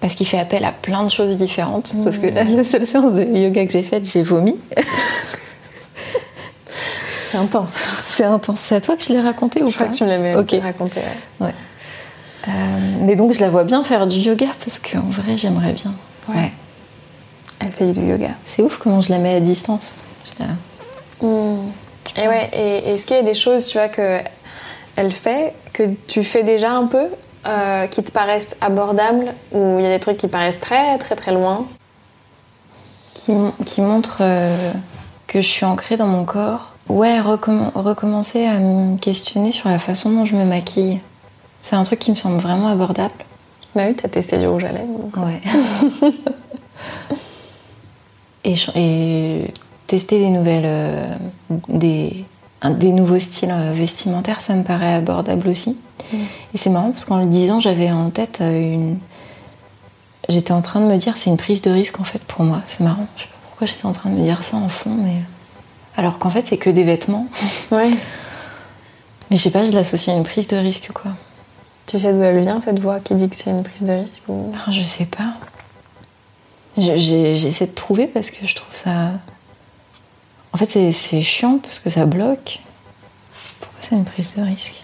[0.00, 1.88] Parce qu'il fait appel à plein de choses différentes.
[2.02, 4.56] Sauf que là, la seule séance de yoga que j'ai faite, j'ai vomi.
[7.30, 7.74] C'est intense.
[8.02, 8.58] C'est intense.
[8.60, 10.34] C'est à toi que je l'ai raconté ou Je crois pas que tu me l'avais
[10.60, 11.00] raconté.
[11.40, 11.54] ouais.
[12.48, 12.50] Euh,
[13.02, 15.92] mais donc, je la vois bien faire du yoga parce qu'en vrai, j'aimerais bien.
[16.28, 16.50] Ouais.
[17.60, 18.30] Elle fait du yoga.
[18.46, 19.92] C'est ouf comment je la mets à distance.
[20.24, 21.26] Je la-
[22.22, 24.18] Et ouais, et est-ce qu'il y a des choses, tu vois, que
[24.96, 27.06] elle fait, que tu fais déjà un peu,
[27.46, 31.16] euh, qui te paraissent abordables, ou il y a des trucs qui paraissent très très
[31.16, 31.66] très loin?
[33.14, 33.32] Qui,
[33.66, 34.72] qui montre euh,
[35.26, 36.70] que je suis ancrée dans mon corps.
[36.88, 41.00] Ouais, recomm- recommencer à me questionner sur la façon dont je me maquille.
[41.60, 43.12] C'est un truc qui me semble vraiment abordable.
[43.74, 44.86] Bah oui, t'as testé du rouge à lèvres.
[44.98, 45.16] donc.
[45.16, 45.40] Ouais.
[48.44, 49.54] et, et
[49.90, 51.16] tester des nouvelles, euh,
[51.68, 52.24] des,
[52.62, 55.76] un des nouveaux styles euh, vestimentaires, ça me paraît abordable aussi.
[56.12, 56.16] Mm.
[56.54, 58.98] Et c'est marrant parce qu'en le disant, j'avais en tête euh, une.
[60.28, 62.60] J'étais en train de me dire, c'est une prise de risque en fait pour moi.
[62.68, 63.06] C'est marrant.
[63.16, 65.16] Je sais pas pourquoi j'étais en train de me dire ça en fond, mais.
[65.96, 67.26] Alors qu'en fait, c'est que des vêtements.
[67.72, 67.90] Ouais.
[69.30, 71.12] Mais je sais pas, je l'associe à une prise de risque quoi.
[71.86, 74.22] Tu sais d'où elle vient cette voix qui dit que c'est une prise de risque
[74.28, 74.52] ou...
[74.56, 75.34] Ah, je sais pas.
[76.76, 76.96] Je-
[77.36, 79.12] J'essaie de trouver parce que je trouve ça.
[80.52, 82.60] En fait, c'est- chiant parce que ça bloque.
[83.60, 84.82] Pourquoi c'est une prise de risque?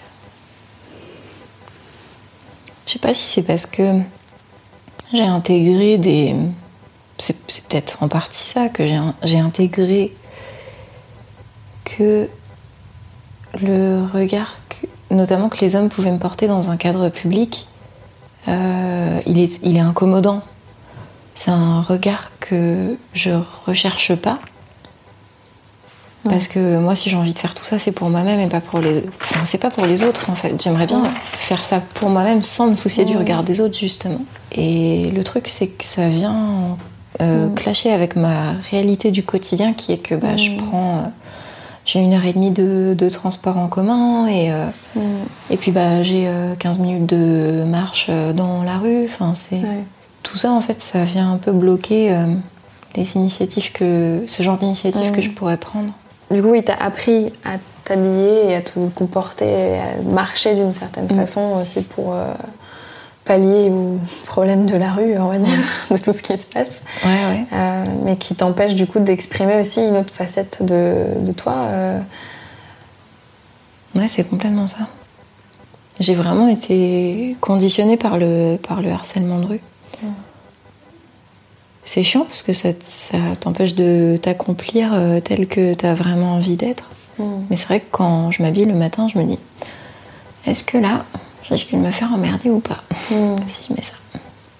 [2.86, 4.00] Je sais pas si c'est parce que
[5.12, 6.36] j'ai intégré des.
[7.18, 7.36] C'est
[7.68, 8.84] peut-être en partie ça que
[9.22, 10.14] j'ai intégré
[11.84, 12.28] que
[13.60, 14.56] le regard,
[15.10, 17.66] notamment que les hommes pouvaient me porter dans un cadre public,
[18.48, 20.42] euh, il, est, il est incommodant.
[21.34, 23.30] C'est un regard que je
[23.66, 24.38] recherche pas.
[26.28, 28.60] Parce que moi, si j'ai envie de faire tout ça, c'est pour moi-même et pas
[28.60, 29.04] pour les.
[29.22, 30.60] Enfin, c'est pas pour les autres en fait.
[30.62, 31.08] J'aimerais bien Ouais.
[31.32, 34.20] faire ça pour moi-même sans me soucier du regard des autres justement.
[34.52, 36.76] Et le truc, c'est que ça vient
[37.20, 40.98] euh, clasher avec ma réalité du quotidien, qui est que bah, je prends.
[40.98, 41.08] euh,
[41.84, 44.64] j'ai une heure et demie de, de transport en commun et, euh,
[45.50, 49.04] et puis bah, j'ai euh, 15 minutes de marche dans la rue.
[49.04, 49.60] Enfin, c'est
[50.24, 52.24] tout ça en fait, ça vient un peu bloquer euh,
[52.96, 55.92] les initiatives que ce genre d'initiatives que je pourrais prendre.
[56.30, 57.52] Du coup, il t'a appris à
[57.84, 61.16] t'habiller et à te comporter, et à marcher d'une certaine Mm.
[61.16, 62.32] façon aussi pour euh,
[63.24, 65.58] pallier aux problèmes de la rue, on va dire,
[65.90, 66.82] de tout ce qui se passe.
[67.04, 67.44] Ouais, ouais.
[67.52, 71.54] Euh, mais qui t'empêche du coup d'exprimer aussi une autre facette de, de toi.
[71.56, 72.00] euh.
[73.98, 74.78] Ouais, c'est complètement ça.
[76.00, 79.60] J'ai vraiment été conditionnée par le, par le harcèlement de rue.
[81.86, 81.88] Mm.
[81.88, 86.34] C'est chiant parce que ça, ça t'empêche de t'accomplir euh, tel que tu as vraiment
[86.34, 86.84] envie d'être.
[87.48, 89.38] Mais c'est vrai que quand je m'habille le matin, je me dis
[90.46, 91.04] est-ce que là,
[91.44, 92.82] je risque de me faire emmerder ou pas?
[93.10, 93.36] Mm.
[93.48, 93.94] si je mets ça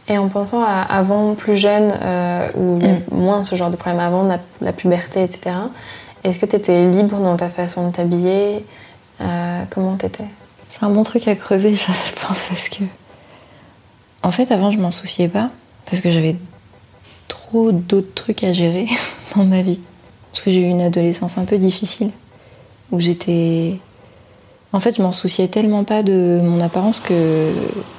[0.09, 3.03] Et en pensant à avant, plus jeune, euh, où il y a Mm.
[3.13, 5.55] moins ce genre de problème avant, la, la puberté, etc.,
[6.25, 8.65] est-ce que tu étais libre dans ta façon de t'habiller?
[9.21, 10.25] Euh, Comment t'étais?
[10.71, 11.85] C'est un bon truc à creuser, je
[12.27, 12.85] pense, parce que.
[14.23, 15.51] En fait, avant, je m'en souciais pas,
[15.89, 16.37] parce que j'avais
[17.29, 18.87] trop d'autres trucs à gérer
[19.37, 19.81] dans ma vie.
[20.33, 22.11] Parce que j'ai eu une adolescence un peu difficile,
[22.93, 23.77] où j'étais.
[24.73, 27.51] En fait, je m'en souciais tellement pas de mon apparence que,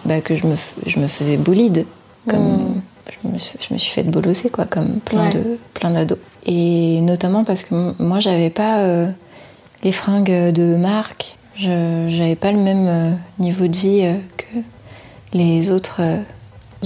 [0.05, 1.85] bah, que je, me, je me faisais bolide.
[2.27, 2.81] Comme Mm.
[3.23, 5.33] je, me suis, je me suis fait bolosser, quoi, comme plein Ouais.
[5.33, 6.19] de plein d'ados.
[6.45, 9.07] Et notamment parce que moi, j'avais pas euh,
[9.83, 11.37] les fringues de marque.
[11.57, 13.05] Je j'avais pas le même euh,
[13.39, 14.59] niveau de vie euh, que
[15.33, 16.17] les autres euh,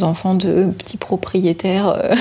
[0.01, 1.87] enfants de petits propriétaires.
[1.89, 2.15] euh.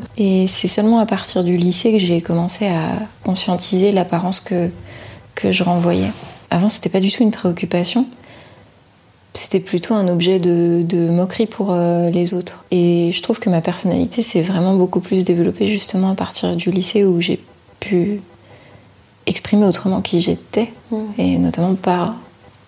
[0.18, 4.68] Et c'est seulement à partir du lycée que j'ai commencé à conscientiser l'apparence que,
[5.34, 6.10] que je renvoyais.
[6.50, 8.06] Avant, c'était pas du tout une préoccupation.
[9.34, 12.64] C'était plutôt un objet de, de moquerie pour euh, les autres.
[12.70, 16.70] Et je trouve que ma personnalité s'est vraiment beaucoup plus développée justement à partir du
[16.70, 17.38] lycée où j'ai
[17.80, 18.20] pu
[19.26, 20.96] exprimer autrement qui j'étais, Mm.
[21.18, 22.14] et notamment par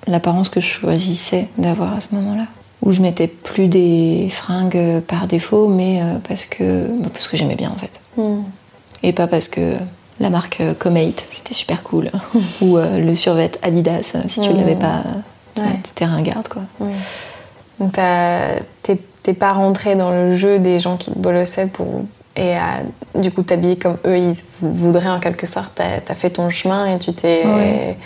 [0.08, 2.46] l'apparence que je choisissais d'avoir à ce moment-là.
[2.82, 7.36] Où je mettais plus des fringues par défaut, mais euh, parce que, bah, parce que
[7.36, 8.00] j'aimais bien en fait.
[8.16, 8.42] Mm.
[9.02, 9.74] Et pas parce que
[10.20, 12.10] la marque euh, Comate, c'était super cool.
[12.60, 14.56] Ou euh, le survêt Adidas, si tu Mm.
[14.56, 15.02] l'avais pas,
[15.56, 15.80] tu Ouais.
[15.82, 16.62] t'étais ringarde quoi.
[16.80, 16.92] Oui.
[17.80, 21.86] Donc t'es t'es pas rentré dans le jeu des gens qui te bolossaient pour
[22.36, 22.82] et à
[23.16, 25.72] du coup t'habiller comme eux ils voudraient en quelque sorte.
[25.74, 27.96] T'as as fait ton chemin et tu t'es Ouais.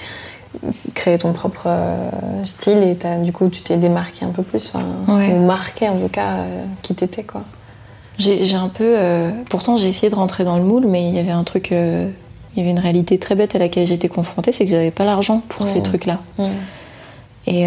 [0.95, 2.11] Créé ton propre euh,
[2.45, 5.33] style et du coup tu t'es démarqué un peu plus, enfin, Ouais.
[5.33, 7.43] ou marqué en tout cas euh, qui t'étais quoi.
[8.19, 8.85] J'ai un peu.
[8.99, 11.73] euh, pourtant, j'ai essayé de rentrer dans le moule, mais il y avait un truc.
[11.73, 12.09] euh,
[12.55, 15.05] il y avait une réalité très bête à laquelle j'étais confrontée, c'est que j'avais pas
[15.07, 16.21] l'argent pour ces trucs-là.
[17.47, 17.67] Et,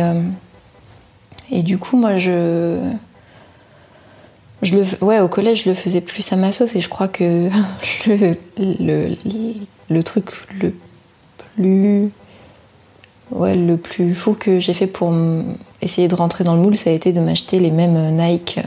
[1.51, 2.77] et du coup, moi, je.
[4.61, 7.07] Je le, ouais, au collège, je le faisais plus à ma sauce et je crois
[7.07, 7.49] que
[8.07, 9.15] le, le,
[9.89, 10.27] le truc
[10.61, 10.73] le
[11.55, 12.11] plus.
[13.31, 15.13] Ouais, le plus fou que j'ai fait pour
[15.81, 18.59] essayer de rentrer dans le moule, ça a été de m'acheter les mêmes Nike,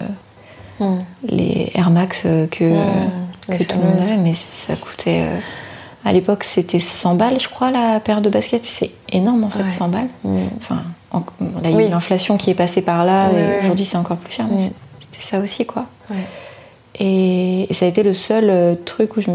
[0.81, 0.99] euh, Mm.
[1.29, 3.57] les Air Max euh, que, Mm.
[3.59, 5.23] que tout le monde avait, mais ça coûtait.
[5.23, 5.38] euh,
[6.05, 8.64] à l'époque, c'était 100 balles, je crois, la paire de baskets.
[8.64, 9.68] C'est énorme, en fait, Ouais.
[9.68, 10.09] 100 balles.
[10.25, 10.38] Mm.
[10.59, 11.25] Enfin, en- là,
[11.64, 11.85] il y a Oui.
[11.87, 14.61] eu l'inflation qui est passée par là, et aujourd'hui, c'est encore plus cher, mais Mm.
[14.61, 15.87] c'est- c'était ça aussi, quoi.
[16.11, 16.16] Ouais.
[17.01, 19.31] Et, et ça a été le seul euh, truc où je.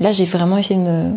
[0.00, 1.10] Là, j'ai vraiment essayé de me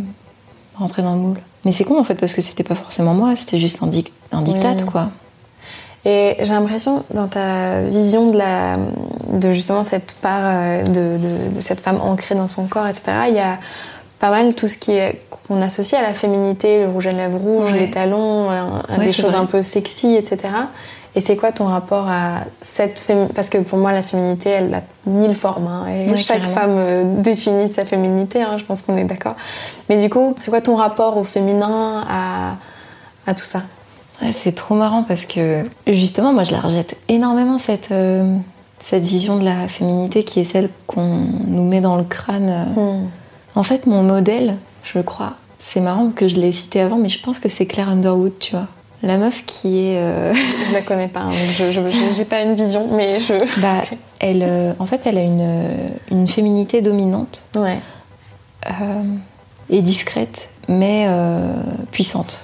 [0.78, 1.38] rentrer dans le moule.
[1.66, 4.12] Mais c'est con, en fait, parce que c'était pas forcément moi, c'était juste un, dic-
[4.32, 4.86] un diktat, Oui.
[4.92, 5.10] quoi.
[6.06, 8.76] Et j'ai l'impression, dans ta vision de, la,
[9.32, 11.18] de justement cette part euh, de,
[11.52, 13.58] de- de cette femme ancrée dans son corps, etc., il y a
[14.20, 17.38] pas mal tout ce qui est qu'on associe à la féminité, le rouge à lèvres
[17.38, 17.80] rouge, Ouais.
[17.80, 18.62] les talons, euh,
[18.98, 19.38] Ouais, des choses vrai.
[19.40, 20.38] un peu sexy, etc.
[21.15, 24.73] Et c'est quoi ton rapport à cette féminité Parce que pour moi, la féminité, elle
[24.73, 25.67] a mille formes.
[25.67, 26.56] hein, et Ouais, chaque carrément.
[26.56, 29.36] femme euh, définit sa féminité, hein, je pense qu'on est d'accord.
[29.89, 32.56] Mais du coup, c'est quoi ton rapport au féminin, à,
[33.28, 33.62] à tout ça?
[34.21, 38.38] Ouais, c'est trop marrant parce que justement, moi je la rejette énormément cette, euh,
[38.80, 42.49] cette vision de la féminité qui est celle qu'on nous met dans le crâne.
[42.78, 42.80] euh.
[43.04, 43.08] Hmm.
[43.56, 47.21] En fait, mon modèle, je crois, c'est marrant que je l'ai cité avant, mais je
[47.21, 48.67] pense que c'est Claire Underwood, tu vois.
[49.04, 49.98] La meuf qui est.
[49.98, 50.34] euh,
[50.70, 53.34] Je la connais pas, hein, donc je j'ai pas une vision, mais je.
[53.62, 53.82] bah,
[54.20, 55.68] elle, euh, en fait, elle a une,
[56.10, 57.80] une féminité dominante Ouais.
[58.68, 58.72] euh,
[59.70, 61.54] et discrète, mais euh,
[61.92, 62.39] puissante.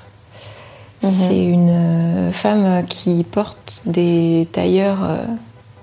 [1.02, 1.12] Mhm.
[1.30, 5.17] C'est une euh, femme qui porte des tailleurs euh,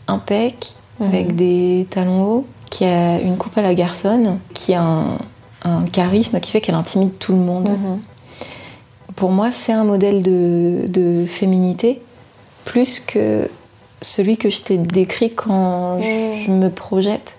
[0.09, 1.07] impec, Mhm.
[1.09, 5.19] avec des talons hauts, qui a une coupe à la garçonne, qui a un,
[5.65, 7.69] un charisme qui fait qu'elle intimide tout le monde.
[7.69, 8.01] Mhm.
[9.17, 12.03] Pour moi, c'est un modèle de, de féminité
[12.65, 13.49] plus que
[14.03, 17.35] celui que je t'ai décrit quand je me projette.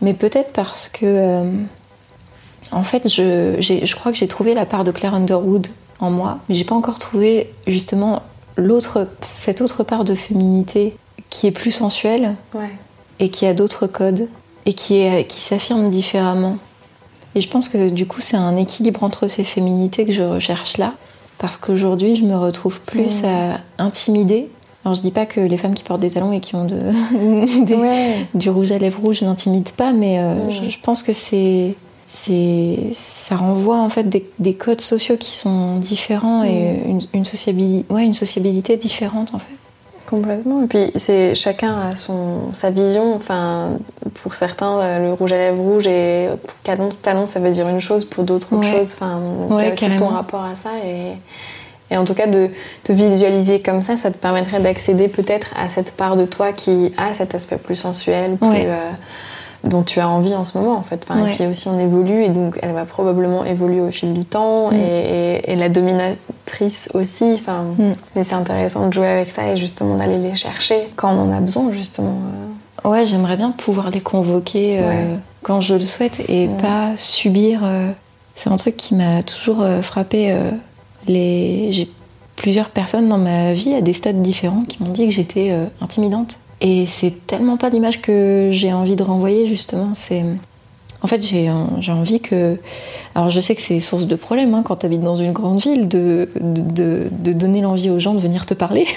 [0.00, 1.52] Mais peut-être parce que, euh,
[2.70, 5.68] en fait, je, crois que j'ai trouvé la part de Claire Underwood
[6.00, 8.22] en moi, mais j'ai pas encore trouvé justement
[8.56, 10.96] l'autre, cette autre part de féminité
[11.30, 12.70] qui est plus sensuelle Ouais.
[13.20, 14.28] et qui a d'autres codes
[14.66, 16.58] et qui, est, qui s'affirme différemment.
[17.34, 20.76] Et je pense que du coup, c'est un équilibre entre ces féminités que je recherche
[20.78, 20.92] là,
[21.38, 24.48] parce qu'aujourd'hui, je me retrouve plus à intimider.
[24.84, 26.76] Alors, je dis pas que les femmes qui portent des talons et qui ont de,
[27.64, 28.26] des- Ouais.
[28.34, 31.74] du rouge à lèvres rouge n'intimident pas, mais euh, je, pense que c'est,
[32.08, 37.22] c'est, ça renvoie en fait des, des codes sociaux qui sont différents et une, une,
[37.22, 39.46] sociabili- ouais, une sociabilité différente en fait.
[40.12, 40.62] Complètement.
[40.62, 43.14] Et puis c'est chacun a son sa vision.
[43.14, 43.70] Enfin,
[44.22, 47.66] pour certains, euh, le rouge à lèvres rouge et pour talon, talon, ça veut dire
[47.68, 48.04] une chose.
[48.04, 48.78] Pour d'autres, autre Ouais.
[48.78, 48.92] chose.
[48.94, 51.12] Enfin, Ouais, quel- c'est ton rapport à ça et
[51.90, 52.48] et en tout cas de
[52.84, 56.92] te visualiser comme ça, ça te permettrait d'accéder peut-être à cette part de toi qui
[56.96, 58.64] a cet aspect plus sensuel, plus Ouais.
[58.66, 58.90] euh,
[59.64, 61.06] dont tu as envie en ce moment en fait.
[61.08, 61.32] Enfin, Ouais.
[61.32, 64.70] Et puis aussi on évolue et donc elle va probablement évoluer au fil du temps
[64.70, 64.74] Mm.
[64.74, 64.78] et,
[65.46, 67.32] et- et la dominatrice aussi.
[67.34, 67.92] Enfin, Mm.
[68.16, 71.36] mais c'est intéressant de jouer avec ça et justement d'aller les chercher quand on en
[71.36, 72.16] a besoin justement.
[72.84, 72.88] euh.
[72.88, 76.56] Ouais, j'aimerais bien pouvoir les convoquer euh, quand je le souhaite et Ouais.
[76.60, 77.60] pas subir.
[77.64, 77.90] euh,
[78.34, 80.34] C'est un truc qui m'a toujours euh, frappé.
[81.06, 81.68] les...
[81.72, 81.88] J'ai
[82.36, 86.38] plusieurs personnes dans ma vie à des stades différents qui m'ont dit que j'étais intimidante.
[86.64, 89.90] Et c'est tellement pas l'image que j'ai envie de renvoyer justement.
[89.94, 90.24] C'est
[91.02, 92.56] en fait j'ai j'ai envie que.
[93.16, 95.60] Alors je sais que c'est source de problème hein, quand tu habites dans une grande
[95.60, 98.86] ville de, de, de- donner l'envie aux gens de venir te parler.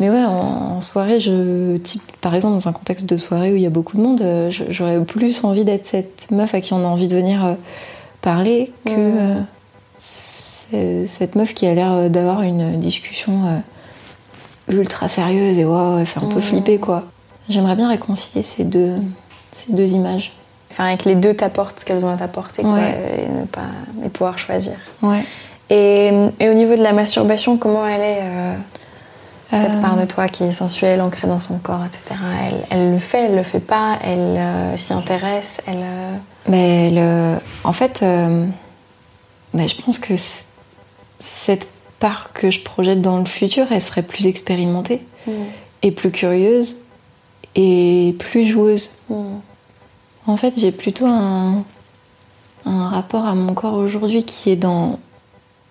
[0.00, 3.56] Mais ouais, en, en soirée, je, type, par exemple, dans un contexte de soirée où
[3.56, 6.72] il y a beaucoup de monde, euh, j'aurais plus envie d'être cette meuf à qui
[6.74, 7.54] on a envie de venir euh,
[8.20, 8.90] parler que
[10.72, 13.62] euh, cette meuf qui a l'air d'avoir une discussion
[14.68, 16.40] ultra sérieuse et ouais, ouais, fait un peu Mhm.
[16.42, 17.04] flipper quoi.
[17.48, 18.96] J'aimerais bien réconcilier ces deux,
[19.54, 20.32] ces deux images.
[20.70, 23.26] Enfin, avec les deux t'apportent ce qu'elles ont à t'apporter Ouais.
[23.26, 23.60] et ne pas
[24.04, 24.74] et pouvoir choisir.
[25.02, 25.24] Ouais.
[25.70, 28.54] Et, et au niveau de la masturbation, comment elle est euh,
[29.52, 32.20] cette Euh, part de toi qui est sensuelle, ancrée dans son corps, etc.
[32.48, 35.84] Elle, elle le fait, elle le fait pas, elle euh, s'y intéresse, elle.
[36.48, 38.04] Mais le- en fait,
[39.54, 40.14] mais je pense que
[41.20, 45.00] cette part que je projette dans le futur, elle serait plus expérimentée
[45.82, 46.76] et plus curieuse
[47.54, 48.90] et plus joueuse.
[49.08, 49.14] Mm.
[50.26, 51.64] En fait, j'ai plutôt un,
[52.64, 54.98] un rapport à mon corps aujourd'hui qui est dans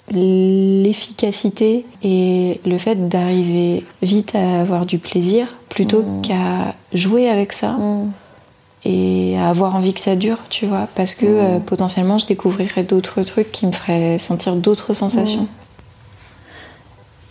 [0.09, 6.21] l'efficacité et le fait d'arriver vite à avoir du plaisir plutôt Mhm.
[6.21, 8.11] qu'à jouer avec ça Mm.
[8.85, 12.83] et à avoir envie que ça dure, tu vois, parce que euh, potentiellement je découvrirais
[12.83, 15.47] d'autres trucs qui me feraient sentir d'autres sensations.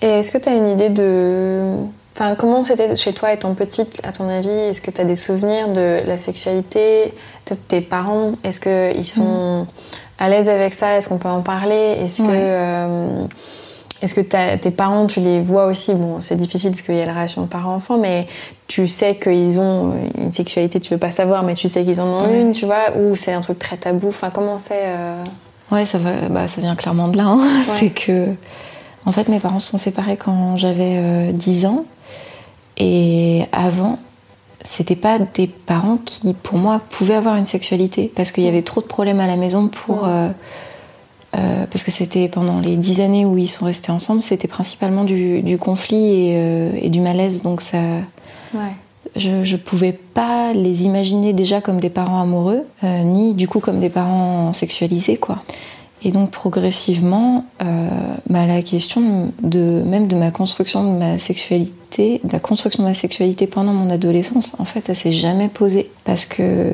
[0.03, 1.63] Et est-ce que tu as une idée de.
[2.17, 5.15] Enfin, comment c'était chez toi étant petite, à ton avis Est-ce que tu as des
[5.17, 7.13] souvenirs de la sexualité
[7.51, 8.33] de tes parents?
[8.45, 9.67] Est-ce qu'ils sont
[10.19, 10.97] à l'aise avec ça?
[10.97, 11.97] Est-ce qu'on peut en parler?
[12.01, 12.29] Est-ce que.
[12.31, 13.25] Euh,
[14.03, 14.21] est-ce que
[14.57, 15.95] tes parents, tu les vois aussi?
[15.95, 18.27] Bon, c'est difficile parce qu'il y a la relation parent-enfant, mais
[18.67, 22.07] tu sais qu'ils ont une sexualité, tu veux pas savoir, mais tu sais qu'ils en
[22.09, 22.41] ont Ouais.
[22.43, 25.23] une, tu vois Ou c'est un truc très tabou Enfin, comment c'est euh,
[25.73, 27.25] Ouais, ça, va, bah, ça vient clairement de là.
[27.29, 27.41] hein.
[27.65, 28.27] C'est que,
[29.07, 31.85] en fait, mes parents se sont séparés quand j'avais euh, 10 ans.
[32.77, 33.99] Et avant,
[34.65, 38.11] c'était pas des parents qui, pour moi, pouvaient avoir une sexualité.
[38.15, 40.07] Parce qu'il y avait trop de problèmes à la maison pour.
[40.07, 40.31] Euh,
[41.37, 45.05] euh, parce que c'était pendant les 10 années où ils sont restés ensemble, c'était principalement
[45.05, 47.43] du, du conflit et, euh, et du malaise.
[47.43, 47.79] Donc ça.
[48.55, 48.73] Ouais.
[49.17, 53.81] je, je pouvais pas les imaginer déjà comme des parents amoureux, ni du coup comme
[53.81, 55.43] des parents sexualisés, quoi.
[56.07, 57.89] Et donc progressivement, euh,
[58.29, 62.89] bah, la question de même de ma construction de ma sexualité, de la construction de
[62.89, 66.71] ma sexualité pendant mon adolescence, en fait, elle s'est jamais posée parce que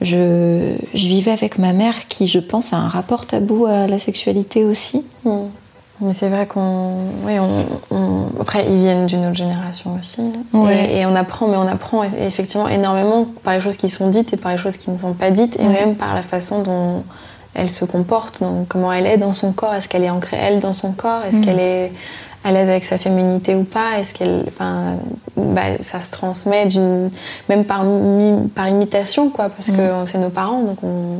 [0.00, 3.98] je, je vivais avec ma mère qui, je pense, a un rapport tabou à la
[3.98, 5.04] sexualité aussi.
[5.24, 5.30] Mm.
[6.00, 6.92] Mais c'est vrai qu'on.
[7.26, 10.20] Oui, on, on- Après, ils viennent d'une autre génération aussi.
[10.52, 10.92] Ouais.
[10.94, 14.08] Et, et on apprend, mais on apprend eff- effectivement énormément par les choses qui sont
[14.08, 15.72] dites et par les choses qui ne sont pas dites, et Ouais.
[15.72, 17.02] même par la façon dont
[17.54, 19.74] elle se comporte, donc comment elle est dans son corps.
[19.74, 21.44] Est-ce qu'elle est ancrée, elle, dans son corps Est-ce Mm.
[21.44, 21.92] qu'elle est
[22.44, 24.44] à l'aise avec sa féminité ou pas Est-ce qu'elle.
[24.48, 24.94] Enfin,
[25.36, 27.10] bah, ça se transmet d'une.
[27.48, 27.84] Même par,
[28.54, 31.18] par imitation, quoi, parce que c'est nos parents, donc on.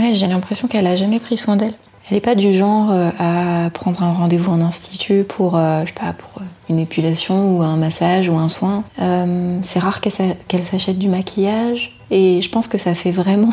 [0.00, 1.74] Ouais, j'ai l'impression qu'elle a jamais pris soin d'elle.
[2.10, 5.86] Elle n'est pas du genre euh, à prendre un rendez-vous en institut pour, euh, je
[5.88, 8.82] sais pas, pour euh, une épilation ou un massage ou un soin.
[9.00, 11.96] Euh, c'est rare qu'elle s'a- qu'elle s'achète du maquillage.
[12.10, 13.50] Et je pense que ça fait vraiment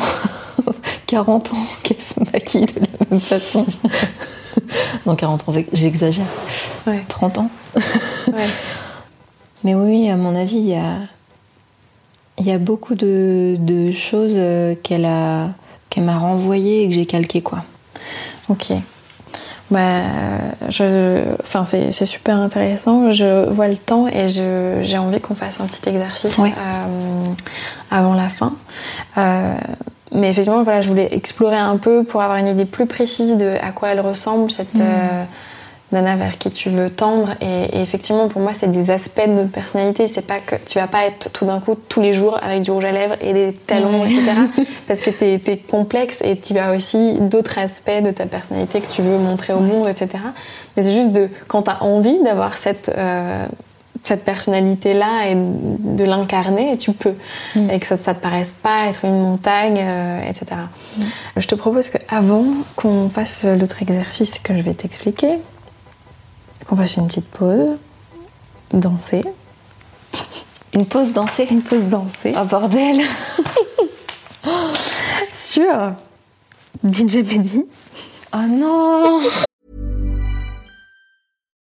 [1.06, 3.64] 40 ans qu'elle se maquille de la même façon.
[5.06, 6.26] non, 40 ans, j'exagère.
[6.86, 7.04] Ouais.
[7.08, 7.50] 30 ans.
[8.26, 8.44] Ouais.
[9.64, 10.96] Mais oui, à mon avis, il y a,
[12.38, 14.38] il y a beaucoup de, de choses
[14.82, 15.48] qu'elle a,
[15.90, 17.62] qu'elle m'a renvoyées et que j'ai calquées, quoi.
[18.48, 18.72] Ok.
[19.70, 20.00] Bah,
[20.70, 23.12] je, enfin, c'est super intéressant.
[23.12, 26.52] Je vois le temps et je- j'ai envie qu'on fasse un petit exercice Ouais.
[26.56, 27.24] euh,
[27.90, 28.54] avant la fin.
[29.18, 29.54] Euh,
[30.12, 33.56] mais effectivement, voilà, je voulais explorer un peu pour avoir une idée plus précise de
[33.60, 35.24] à quoi elle ressemble, cette euh,
[35.92, 37.30] nana vers qui tu veux tendre.
[37.40, 40.08] Et, et effectivement, pour moi, c'est des aspects de notre personnalité.
[40.08, 42.70] C'est pas que tu vas pas être tout d'un coup tous les jours avec du
[42.70, 44.12] rouge à lèvres et des talons, Ouais.
[44.12, 44.32] etc.
[44.86, 48.88] parce que tu es, complexe et tu as aussi d'autres aspects de ta personnalité que
[48.88, 50.22] tu veux montrer au monde, etc.
[50.76, 53.46] Mais c'est juste de quand tu as envie d'avoir cette, euh,
[54.04, 57.14] cette personnalité-là et de l'incarner, tu peux.
[57.56, 57.70] Mm.
[57.70, 60.46] Et que ça, ça te paraisse pas être une montagne, euh, etc.
[61.36, 62.44] Je te propose qu'avant
[62.76, 65.38] qu'on fasse l'autre exercice que je vais t'expliquer,
[66.68, 67.78] qu'on fasse une petite pause,
[68.72, 69.24] danser.
[70.74, 72.34] Une pause dansée Une pause danser.
[72.36, 73.00] Oh bordel
[75.32, 75.96] Sur
[76.84, 77.64] DJ Mehdi.
[78.32, 79.22] Oh non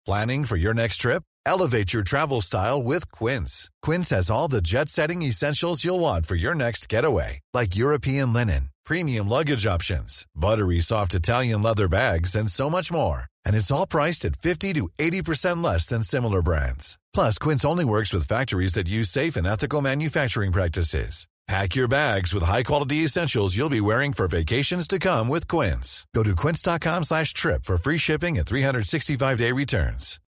[0.05, 1.23] Planning for your next trip?
[1.47, 3.71] Elevate your travel style with Quince.
[3.83, 8.33] Quince has all the jet setting essentials you'll want for your next getaway, like European
[8.33, 13.28] linen, premium luggage options, buttery soft Italian leather bags, and so much more.
[13.49, 16.99] And it's all priced at 50 to 80% less than similar brands.
[17.15, 21.27] Plus, Quince only works with factories that use safe and ethical manufacturing practices.
[21.49, 26.07] Pack your bags with high-quality essentials you'll be wearing for vacations to come with Quince.
[26.15, 30.21] Go to quince.com slash trip for free shipping and 365-day returns.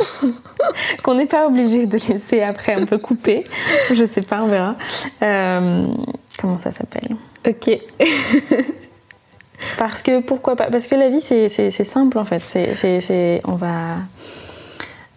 [1.04, 3.44] Qu'on n'est pas obligé de laisser après, on peut couper.
[3.94, 4.76] Je sais pas, on verra.
[5.22, 5.94] Euh,
[6.38, 7.16] comment ça s'appelle
[7.46, 7.70] Ok.
[9.78, 10.66] Parce que pourquoi pas?
[10.70, 12.40] Parce que la vie c'est simple en fait.
[12.40, 13.96] C'est on va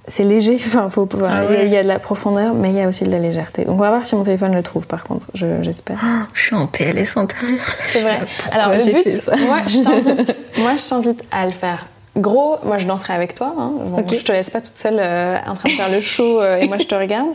[0.07, 0.55] c'est léger.
[0.65, 3.05] Enfin, faut Ah il y a- y, de la profondeur, mais il y a aussi
[3.05, 3.63] de la légèreté.
[3.63, 4.85] Donc on va voir si mon téléphone le trouve.
[4.85, 5.99] Par contre, je- j'espère.
[6.33, 7.59] Je suis en PLS intérieur.
[7.87, 8.19] C'est vrai.
[8.51, 9.21] Alors le but,
[10.57, 11.85] moi je t'invite à le faire.
[12.15, 13.55] Gros, moi je danserai avec toi.
[13.57, 13.71] hein.
[13.75, 14.05] Bon.
[14.07, 16.67] Je te laisse pas toute seule euh, en train de faire le show euh, et
[16.67, 17.29] moi je te regarde.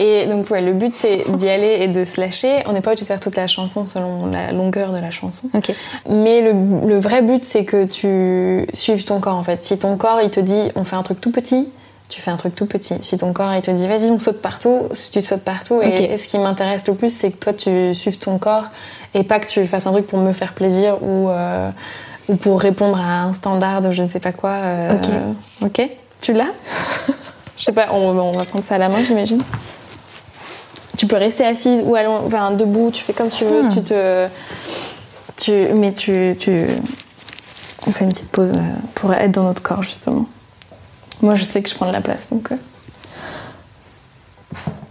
[0.00, 2.64] Et donc ouais, le but c'est d'y aller et de se lâcher.
[2.66, 5.48] On n'est pas obligé de faire toute la chanson selon la longueur de la chanson.
[6.08, 9.62] Mais le, le vrai but c'est que tu suives ton corps en fait.
[9.62, 11.68] Si ton corps il te dit on fait un truc tout petit,
[12.08, 12.96] tu fais un truc tout petit.
[13.02, 15.80] Si ton corps il te dit vas-y on saute partout, tu sautes partout.
[15.80, 18.64] Et ce qui m'intéresse le plus c'est que toi tu suives ton corps
[19.14, 21.70] et pas que tu fasses un truc pour me faire plaisir ou, euh,
[22.28, 24.50] ou pour répondre à un standard de je ne sais pas quoi.
[24.50, 24.94] euh,
[25.62, 25.70] Ok.
[25.80, 26.52] Ok Tu l'as?
[27.56, 29.42] Je sais pas, on, on va prendre ça à la main j'imagine.
[30.96, 33.68] Tu peux rester assise ou allons, enfin, debout, tu fais comme tu veux, Hmm.
[33.72, 34.26] tu te.
[35.38, 36.66] Tu, mais tu, tu.
[37.86, 38.60] On fait une petite pause euh,
[38.94, 40.26] pour être dans notre corps justement.
[41.22, 42.52] Moi je sais que je prends de la place donc.
[42.52, 42.56] euh.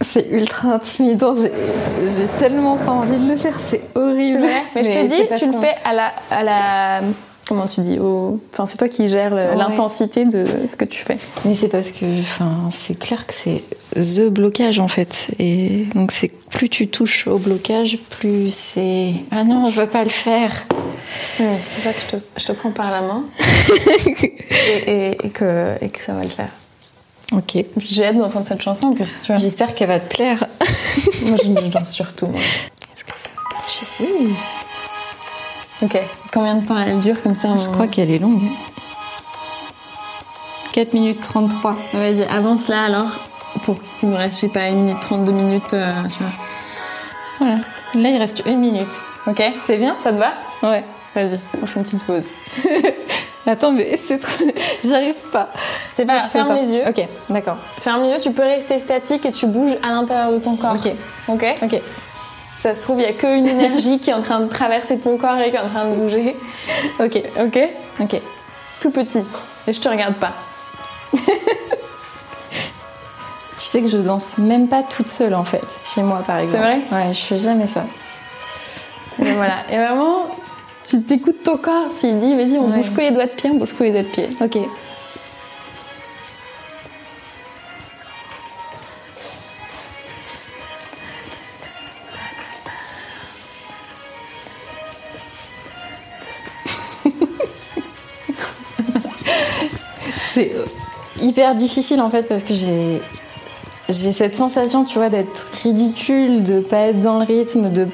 [0.00, 1.34] C'est ultra intimidant.
[1.36, 3.58] J'ai tellement pas envie de le faire.
[3.58, 4.46] C'est horrible.
[4.74, 7.00] Mais, je te dis, tu le fais à la, à la.
[7.48, 8.38] Comment tu dis au...
[8.52, 9.56] Enfin, c'est toi qui gères Ouais.
[9.56, 11.16] l'intensité de ce que tu fais.
[11.46, 13.62] Mais c'est parce que, enfin, c'est clair que c'est
[13.96, 15.26] the blocage en fait.
[15.38, 20.04] Et donc c'est plus tu touches au blocage, plus c'est ah non, je veux pas
[20.04, 20.52] le faire.
[21.40, 23.24] Ouais, c'est pour ça que je te, je te prends par la main
[24.06, 26.50] et, et- et que, et que ça va le faire.
[27.32, 27.64] Ok.
[27.78, 29.16] J'ai hâte d'entendre cette chanson en plus.
[29.36, 30.46] J'espère qu'elle va te plaire.
[31.26, 32.26] Moi, je, danse surtout.
[32.26, 32.38] moi.
[32.40, 33.04] Est-ce
[34.02, 34.57] que.
[35.82, 35.96] Ok.
[36.32, 38.40] Combien de temps elle dure comme ça Je crois qu'elle est longue.
[40.72, 41.72] 4 minutes 33.
[41.94, 43.06] Vas-y, avance là alors.
[43.64, 46.32] pour qu'il me reste, je sais pas, 1 minute 32 minutes, euh, tu vois.
[47.38, 47.54] Voilà.
[47.94, 48.88] Là, il reste une minute.
[49.26, 50.32] Ok, c'est bien, ça te va?
[50.62, 50.84] Ouais.
[51.14, 52.24] Vas-y, on fait une petite pause.
[53.46, 54.44] Attends, mais c'est trop...
[54.84, 55.48] J'arrive pas.
[55.96, 56.60] C'est pas, Je ferme pas.
[56.60, 56.82] les yeux.
[56.86, 57.56] Ok, d'accord.
[57.56, 60.74] Ferme les yeux, tu peux rester statique et tu bouges à l'intérieur de ton corps.
[60.74, 60.92] Ok.
[61.28, 61.44] Ok?
[61.62, 61.80] Ok.
[62.60, 65.16] Ça se trouve, il y a qu'une énergie qui est en train de traverser ton
[65.16, 66.34] corps et qui est en train de bouger.
[67.00, 67.22] Ok.
[67.40, 67.58] Ok
[68.00, 68.20] Ok.
[68.82, 69.22] Tout petit.
[69.66, 70.32] Et je te regarde pas.
[73.58, 75.62] Tu sais que je danse même pas toute seule en fait,
[75.94, 76.62] chez moi par exemple.
[76.64, 77.84] vrai Ouais, je fais jamais ça.
[79.20, 79.54] Et voilà.
[79.70, 80.22] Et vraiment,
[80.86, 81.88] tu t'écoutes ton corps.
[81.92, 82.76] S'il dit, vas-y, on Ouais.
[82.78, 84.28] bouge que les doigts de pied, on bouge que les doigts de pied.
[84.40, 84.58] Ok.
[101.28, 103.00] Hyper difficile en fait parce que j'ai
[103.88, 107.86] j'ai cette sensation, tu vois, d'être ridicule, de pas être dans le rythme, de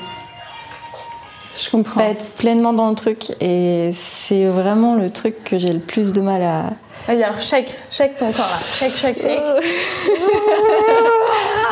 [1.63, 2.01] Je comprends.
[2.01, 3.31] pas être pleinement dans le truc.
[3.41, 6.71] Et c'est vraiment le truc que j'ai le plus de mal à.
[7.07, 8.59] Vas-y, alors shake, shake ton corps là.
[8.79, 9.39] Shake, shake, shake.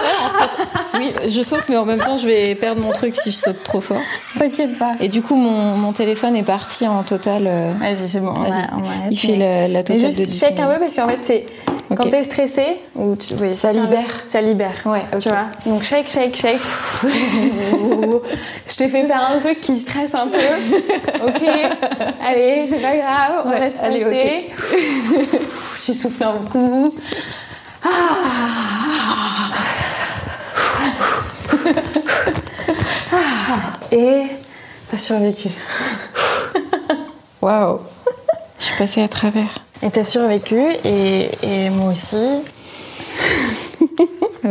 [0.94, 3.62] Oui, je saute, mais en même temps, je vais perdre mon truc si je saute
[3.64, 4.00] trop fort.
[4.38, 4.92] T'inquiète pas.
[5.00, 7.46] Et du coup, mon, mon téléphone est parti en total.
[7.46, 8.68] euh, Vas-y, c'est bon, on va, Vas-y.
[8.76, 9.06] on va arrêter.
[9.10, 10.80] il fait la, la Mais totale de juste 10 shake un peu minutes.
[10.80, 11.46] parce qu'en fait, c'est
[11.96, 12.10] quand Ok.
[12.10, 14.04] t'es stressé, ou tu, oui, Ça libère.
[14.26, 14.74] Ça libère.
[14.86, 15.18] Ouais, ok.
[15.20, 16.60] Tu vois Donc shake, shake, shake.
[17.02, 20.38] Je t'ai fait faire un truc qui stresse un peu.
[21.26, 21.42] ok,
[22.26, 24.50] allez, c'est pas grave, on Ouais, laisse allez, passer.
[25.84, 26.94] tu souffles un coup.
[27.84, 27.88] Ah.
[33.92, 34.22] Et
[34.90, 35.48] t'as survécu.
[37.40, 37.80] Waouh
[38.58, 39.64] Je suis passée à travers.
[39.82, 42.42] Et t'as survécu, et, et moi aussi.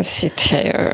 [0.03, 0.91] C'était euh,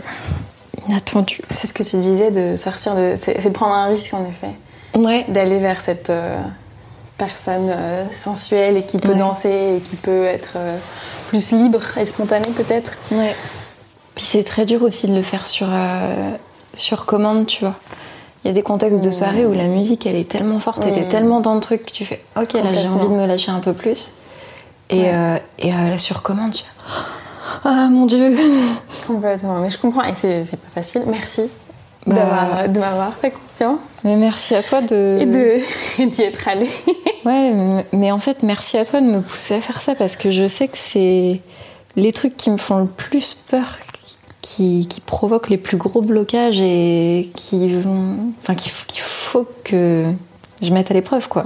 [0.87, 1.39] inattendu.
[1.53, 3.15] C'est ce que tu disais de sortir de.
[3.17, 4.51] C'est prendre un risque en effet.
[4.95, 5.25] Ouais.
[5.27, 6.39] D'aller vers cette euh,
[7.17, 9.17] personne euh, sensuelle et qui peut Ouais.
[9.17, 10.57] danser et qui peut être
[11.29, 12.91] plus libre et spontanée peut-être.
[13.11, 13.35] Ouais.
[14.17, 16.31] Puis c'est très dur aussi de le faire sur, euh,
[16.73, 17.75] sur commande, tu vois.
[18.43, 20.89] Il y a des contextes de soirée où la musique elle est tellement forte, et
[20.89, 20.93] Oui.
[20.95, 23.51] t'es tellement dans le truc que tu fais Ok, là j'ai envie de me lâcher
[23.51, 24.11] un peu plus.
[24.89, 25.11] Et, Ouais.
[25.13, 26.71] euh, et euh, la sur commande, tu fais
[27.63, 28.35] Ah mon dieu
[29.07, 29.59] Complètement.
[29.59, 31.03] Mais je comprends et c'est pas facile.
[31.05, 31.43] Merci
[32.07, 32.67] Bah.
[32.67, 35.19] de m'avoir fait confiance Mais merci à toi de.
[35.99, 36.69] et d'y être allée.
[37.25, 40.31] Ouais, mais en fait, merci à toi de me pousser à faire ça parce que
[40.31, 41.41] je sais que c'est
[41.97, 43.65] les trucs qui me font le plus peur,
[44.55, 48.31] qui, qui provoquent les plus gros blocages et qui vont.
[48.41, 50.05] Enfin, qu'il faut, que
[50.61, 51.43] je mette à l'épreuve, quoi.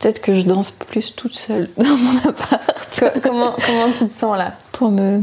[0.00, 2.62] Peut-être que je danse plus toute seule dans mon appart
[2.98, 4.52] Co- comment, comment tu te sens là?
[4.72, 5.22] Pour me.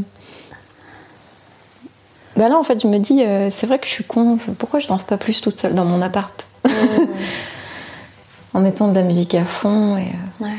[2.38, 4.80] Bah là, en fait, je me dis, euh, c'est vrai que je suis con, pourquoi
[4.80, 6.46] je danse pas plus toute seule dans mon appart?
[8.54, 10.02] En mettant de la musique à fond et.
[10.02, 10.50] euh, Ouais,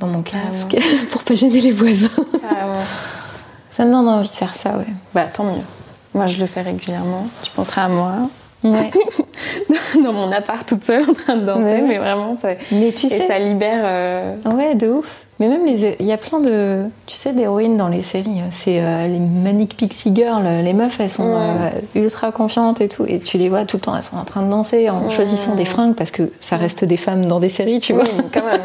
[0.00, 0.74] dans mon casque
[1.10, 2.08] pour pas gêner les voisins.
[2.40, 2.82] carrément.
[3.72, 4.86] Ça me donne envie de faire ça, ouais.
[5.14, 5.62] Bah tant mieux.
[6.14, 7.26] Moi je le fais régulièrement.
[7.42, 8.28] Tu penseras à moi
[8.64, 8.90] Ouais.
[10.04, 11.82] dans mon appart toute seule en train de danser, Ouais, ouais.
[11.88, 12.50] mais vraiment ça.
[12.70, 13.82] Mais tu Et sais, ça libère.
[13.84, 15.24] euh, ouais, de ouf.
[15.40, 18.40] Mais même les, il y a plein de, tu sais, d'héroïnes dans les séries.
[18.52, 20.44] C'est euh, les Manic Pixie Girls.
[20.62, 23.04] Les meufs, elles sont euh, ultra confiantes et tout.
[23.08, 25.56] Et tu les vois tout le temps, elles sont en train de danser en choisissant
[25.56, 28.04] des fringues parce que ça reste des femmes dans des séries, tu vois.
[28.04, 28.60] Oui, quand même.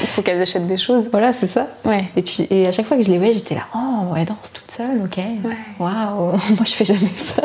[0.00, 1.10] Il faut qu'elles achètent des choses.
[1.12, 1.68] Voilà, c'est ça.
[1.84, 2.04] Ouais.
[2.16, 4.50] Et, tu, et à chaque fois que je les voyais, j'étais là, oh, elle danse
[4.52, 5.22] toute seule, ok.
[5.78, 7.42] Waouh, moi je fais jamais ça.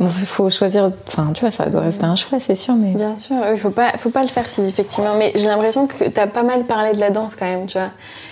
[0.00, 2.92] Bon, il faut choisir, enfin, tu vois, ça doit rester un choix, c'est sûr, mais.
[2.92, 5.14] Bien sûr, il faut pas, faut pas le faire si effectivement.
[5.18, 7.78] Mais j'ai l'impression que tu as pas mal parlé de la danse quand même, tu
[7.78, 7.90] vois.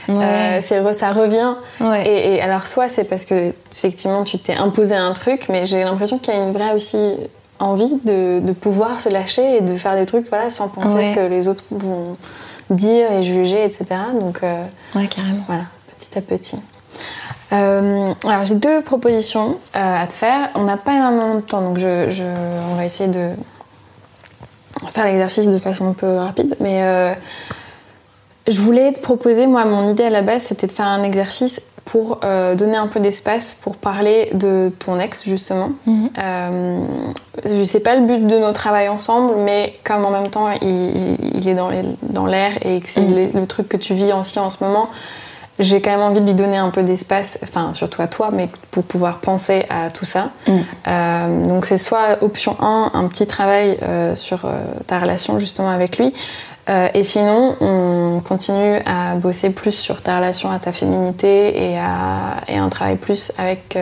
[0.09, 0.61] Ouais.
[0.63, 1.55] Euh, ça revient.
[1.81, 2.07] Ouais.
[2.09, 5.83] Et, et alors soit c'est parce que effectivement tu t'es imposé un truc, mais j'ai
[5.83, 7.15] l'impression qu'il y a une vraie aussi
[7.59, 11.11] envie de, de pouvoir se lâcher et de faire des trucs voilà sans penser Ouais.
[11.13, 12.17] ce que les autres vont
[12.71, 13.87] dire et juger, etc.
[14.21, 14.63] Donc euh,
[14.95, 15.43] Ouais, carrément.
[15.49, 15.63] voilà,
[15.97, 16.57] petit à petit.
[17.57, 20.51] Euh, alors j'ai deux propositions euh, à te faire.
[20.55, 22.23] On n'a pas énormément de temps, donc je, je-
[22.73, 23.31] on va essayer de
[24.93, 26.55] faire l'exercice de façon un peu rapide.
[26.61, 27.13] Mais euh,
[28.49, 31.61] je voulais te proposer, moi, mon idée à la base, c'était de faire un exercice
[31.85, 32.19] pour
[32.57, 35.71] donner un peu d'espace pour parler de ton ex, justement.
[35.87, 36.11] Mhm.
[36.19, 36.81] Euh,
[37.45, 41.49] je sais pas le but de nos travail ensemble, mais comme en même temps il,
[41.49, 43.15] est dans l'air et que c'est Mhm.
[43.35, 44.89] le, le truc que tu vis aussi en ce moment,
[45.59, 48.49] j'ai quand même envie de lui donner un peu d'espace, enfin surtout à toi, mais
[48.71, 50.31] pour pouvoir penser à tout ça.
[50.47, 50.65] Mhm.
[50.87, 54.51] Euh, donc c'est soit option 1, un petit travail euh, sur euh,
[54.87, 56.13] ta relation justement avec lui,
[56.95, 61.79] et sinon on, on continue à bosser plus sur ta relation à ta féminité et
[61.79, 63.79] à et un travail plus avec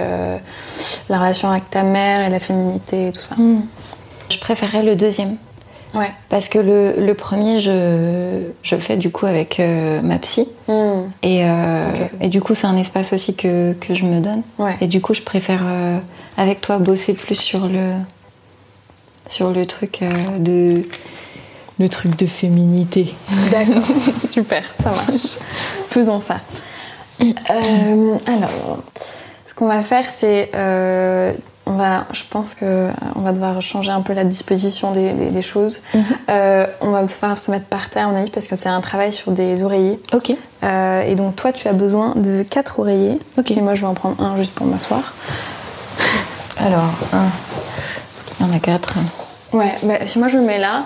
[1.09, 3.37] la relation avec ta mère et la féminité et tout ça.
[3.37, 3.63] Hmm.
[4.29, 5.37] Je préférerais le deuxième.
[5.95, 6.11] Ouais.
[6.29, 9.63] Parce que le, le premier, je, je le fais du coup avec
[10.03, 10.47] ma psy.
[10.69, 10.94] Hmm.
[11.25, 11.87] Et, euh,
[12.21, 14.43] et du coup, c'est un espace aussi que, que je me donne.
[14.59, 14.77] Ouais.
[14.83, 15.99] Et du coup, je préfère euh,
[16.37, 17.95] avec toi bosser plus sur le,
[19.29, 20.83] sur le truc euh, de.
[21.77, 23.13] Le truc de féminité.
[23.51, 23.83] D'accord,
[24.29, 25.39] super, ça marche.
[25.89, 26.37] Faisons ça.
[27.19, 28.79] Alors,
[29.45, 30.53] ce qu'on va faire, c'est,
[31.67, 35.13] on va, je pense que euh, on va devoir changer un peu la disposition des,
[35.15, 35.81] des- des choses.
[36.29, 38.81] Euh, on va devoir se mettre par terre, à mon avis, parce que c'est un
[38.81, 39.99] travail sur des oreillers.
[40.13, 40.33] Ok.
[40.63, 43.19] Euh, et donc, toi, tu as besoin de quatre oreillers.
[43.39, 43.51] Ok.
[43.53, 45.15] Et moi, je vais en prendre un juste pour m'asseoir.
[46.59, 47.25] Alors, un.
[48.13, 48.95] Parce qu'il y en a quatre.
[49.53, 50.85] Ouais, bah, si moi je me mets là,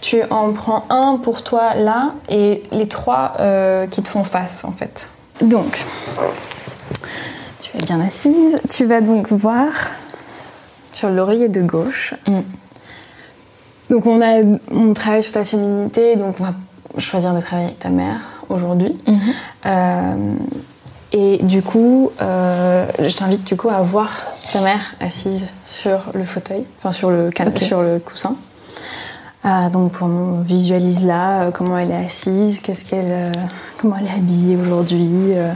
[0.00, 4.64] tu en prends un pour toi là et les trois euh, qui te font face
[4.64, 5.08] en fait.
[5.40, 5.84] Donc,
[7.60, 8.58] tu es bien assise.
[8.70, 9.68] Tu vas donc voir
[10.98, 12.14] sur l'oreiller de gauche.
[12.26, 12.40] Mm.
[13.90, 16.54] Donc on a, on travaille sur ta féminité, donc on va
[16.98, 18.98] choisir de travailler avec ta mère aujourd'hui.
[19.66, 20.34] Euh,
[21.12, 24.10] et du coup, euh, je t'invite du coup à voir
[24.52, 27.58] ta mère assise sur le fauteuil, enfin sur le, can- Ok.
[27.58, 28.34] sur le coussin.
[29.44, 33.32] Ah, donc on visualise là euh, comment elle est assise, qu'est-ce qu'elle, euh,
[33.78, 35.52] comment elle est habillée aujourd'hui, euh,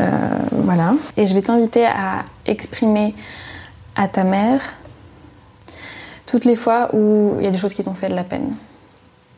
[0.00, 0.18] euh,
[0.52, 0.94] voilà.
[1.16, 3.14] Et je vais t'inviter à exprimer
[3.96, 4.60] à ta mère
[6.26, 8.54] toutes les fois où il y a des choses qui t'ont fait de la peine.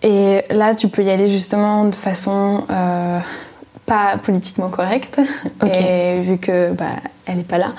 [0.02, 3.18] Et là, tu peux y aller justement de façon euh,
[3.86, 5.20] pas politiquement correcte.
[5.62, 6.96] Et vu que bah,
[7.26, 7.72] elle est pas là,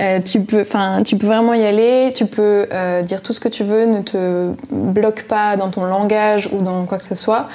[0.00, 0.66] euh, tu peux,
[1.04, 2.12] tu peux vraiment y aller.
[2.14, 3.86] Tu peux euh, dire tout ce que tu veux.
[3.86, 7.46] Ne te bloque pas dans ton langage ou dans quoi que ce soit.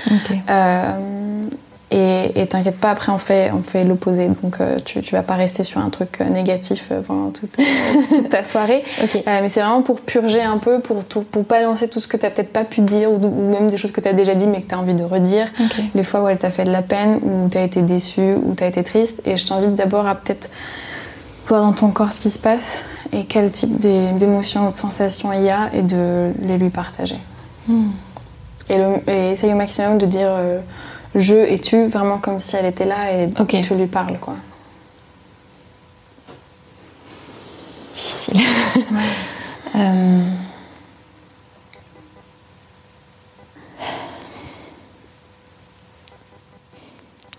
[1.91, 4.27] Et t'inquiète pas, après on fait, on fait l'opposé.
[4.41, 7.55] Donc euh, tu, tu vas pas rester sur un truc euh, négatif euh, pendant toute,
[8.09, 8.83] toute ta soirée.
[9.01, 12.17] Euh, mais c'est vraiment pour purger un peu, pour, tout, pour balancer tout ce que
[12.17, 14.61] t'as peut-être pas pu dire ou, ou même des choses que t'as déjà dit mais
[14.61, 15.47] que t'as envie de redire.
[15.93, 18.67] Les fois où elle t'a fait de la peine, où t'as été déçu, où t'as
[18.67, 19.21] été triste.
[19.25, 20.49] Et je t'invite d'abord à peut-être
[21.47, 22.81] voir dans ton corps ce qui se passe
[23.13, 26.71] et quel type d'é- d'émotions ou de sensations il y a et de les lui
[26.71, 27.19] partager.
[28.69, 30.59] Et, le- et essaye au maximum de dire euh,
[31.15, 33.55] je et tu, vraiment comme si elle était là et Ok.
[33.63, 34.17] tu lui parles.
[34.19, 34.35] Quoi?
[37.93, 38.41] Difficile.
[39.77, 40.21] Euh,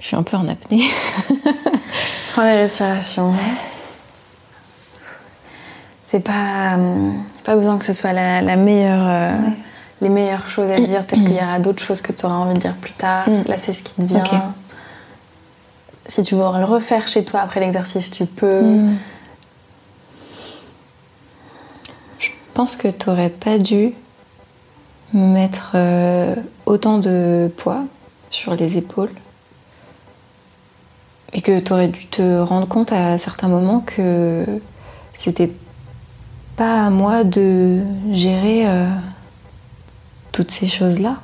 [0.00, 0.84] Je suis un peu en apnée.
[2.32, 3.32] Prends des respirations.
[6.06, 9.36] C'est pas, hum, pas besoin que ce soit la, la meilleure, euh,
[10.00, 11.06] les meilleures choses à dire.
[11.06, 13.28] Peut-être qu'il y aura d'autres choses que tu auras envie de dire plus tard.
[13.28, 13.42] Mm.
[13.46, 14.54] Là, c'est ce qui te vient.
[16.06, 18.62] Si tu veux le refaire chez toi après l'exercice, tu peux.
[18.62, 18.96] Mm.
[22.18, 23.92] Je pense que tu n'aurais pas dû
[25.12, 26.34] mettre euh,
[26.64, 27.84] autant de poids
[28.30, 29.12] sur les épaules.
[31.32, 34.46] Et que tu aurais dû te rendre compte à certains moments que
[35.12, 35.50] c'était
[36.56, 37.82] pas à moi de
[38.12, 38.86] gérer euh,
[40.36, 41.16] toutes ces choses-là.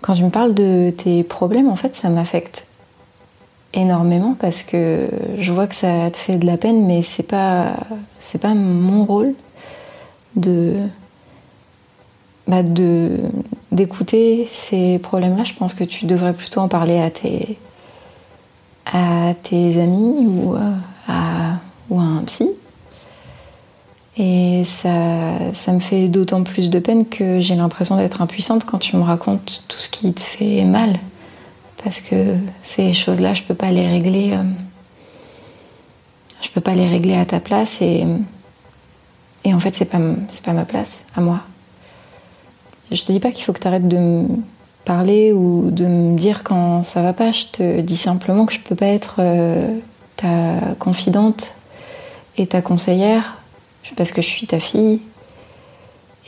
[0.00, 2.66] Quand tu me parles de tes problèmes, en fait, ça m'affecte
[3.72, 7.76] énormément parce que je vois que ça te fait de la peine, mais c'est pas
[8.20, 9.34] c'est pas mon rôle
[10.34, 10.76] de
[12.48, 13.18] bah, de
[13.70, 15.44] d'écouter ces problèmes-là.
[15.44, 17.58] Je pense que tu devrais plutôt en parler à tes
[18.86, 20.72] à tes amis ou euh,
[21.06, 21.56] à
[21.90, 22.48] ou à un psy.
[24.18, 28.78] Et ça, ça me fait d'autant plus de peine que j'ai l'impression d'être impuissante quand
[28.78, 30.92] tu me racontes tout ce qui te fait mal
[31.84, 34.32] parce que ces choses-là, je peux pas les régler.
[34.32, 34.42] euh,
[36.42, 38.04] je peux pas les régler à ta place et
[39.44, 40.00] et en fait, c'est pas
[40.44, 41.40] pas ma place à moi.
[42.90, 44.26] Je te dis pas qu'il faut que tu arrêtes de me
[44.84, 47.32] parler ou de me dire quand ça va pas.
[47.32, 49.78] Je te dis simplement que je peux pas être euh,
[50.16, 51.52] ta confidente
[52.36, 53.37] et ta conseillère
[53.96, 55.00] parce que je suis ta fille.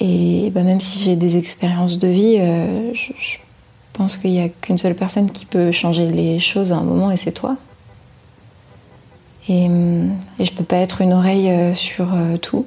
[0.01, 3.37] Et bah, même si j'ai des expériences de vie, euh, je,
[3.93, 7.11] pense qu'il n'y a qu'une seule personne qui peut changer les choses à un moment
[7.11, 7.57] et c'est toi.
[9.49, 9.67] Et,
[10.39, 12.67] et je peux pas être une oreille euh, sur euh, tout.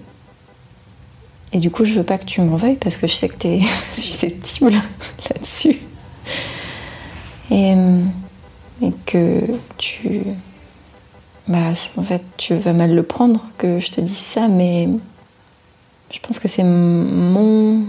[1.53, 3.37] Et du coup, je veux pas que tu m'en veuilles parce que je sais que
[3.37, 3.59] tu es
[3.91, 4.73] susceptible
[5.29, 5.77] là-dessus.
[7.49, 7.75] Et
[9.05, 9.45] que
[9.77, 10.21] tu.
[11.47, 14.89] Bah, en fait, tu vas mal le prendre que je te dise ça, mais
[16.11, 17.83] je pense que c'est mon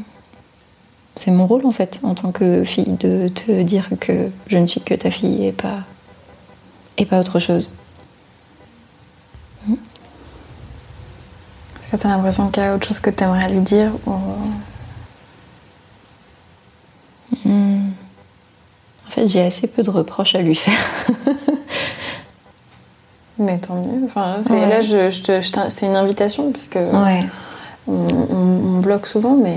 [1.16, 4.66] c'est mon rôle en fait en tant que fille de te dire que je ne
[4.66, 5.84] suis que ta fille et pas
[6.96, 7.72] et pas autre chose.
[9.68, 9.76] Est-ce
[11.92, 14.12] que tu as l'impression qu'il y a autre chose que tu aimerais lui dire ou...
[17.44, 17.90] Hmm.
[19.06, 21.06] En fait, j'ai assez peu de reproches à lui faire.
[23.38, 24.04] Mais tant mieux.
[24.04, 24.68] Enfin, là, c'est, Ouais.
[24.68, 25.10] là, je,
[25.70, 27.24] c'est une invitation puisque ouais.
[27.88, 29.56] on, on- on bloque souvent, mais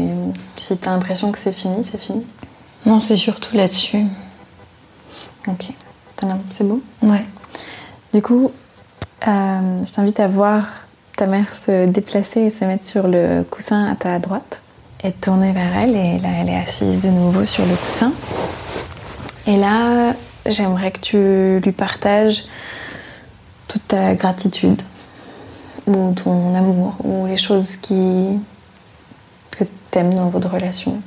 [0.55, 2.25] si tu as l'impression que c'est fini, c'est fini.
[2.85, 4.03] Non, c'est surtout là-dessus.
[5.47, 5.67] Ok.
[6.49, 6.79] C'est bon?
[7.03, 7.23] Ouais.
[8.13, 8.51] Du coup,
[9.27, 10.63] euh, je t'invite à voir
[11.15, 14.61] ta mère se déplacer et se mettre sur le coussin à ta droite
[15.03, 15.95] et te tourner vers elle.
[15.95, 18.11] Et là, elle est assise de nouveau sur le coussin.
[19.45, 20.13] Et là,
[20.47, 22.45] j'aimerais que tu lui partages
[23.67, 24.81] toute ta gratitude
[25.85, 28.39] ou ton amour ou les choses qui
[29.51, 31.01] que t'aimes dans votre relation.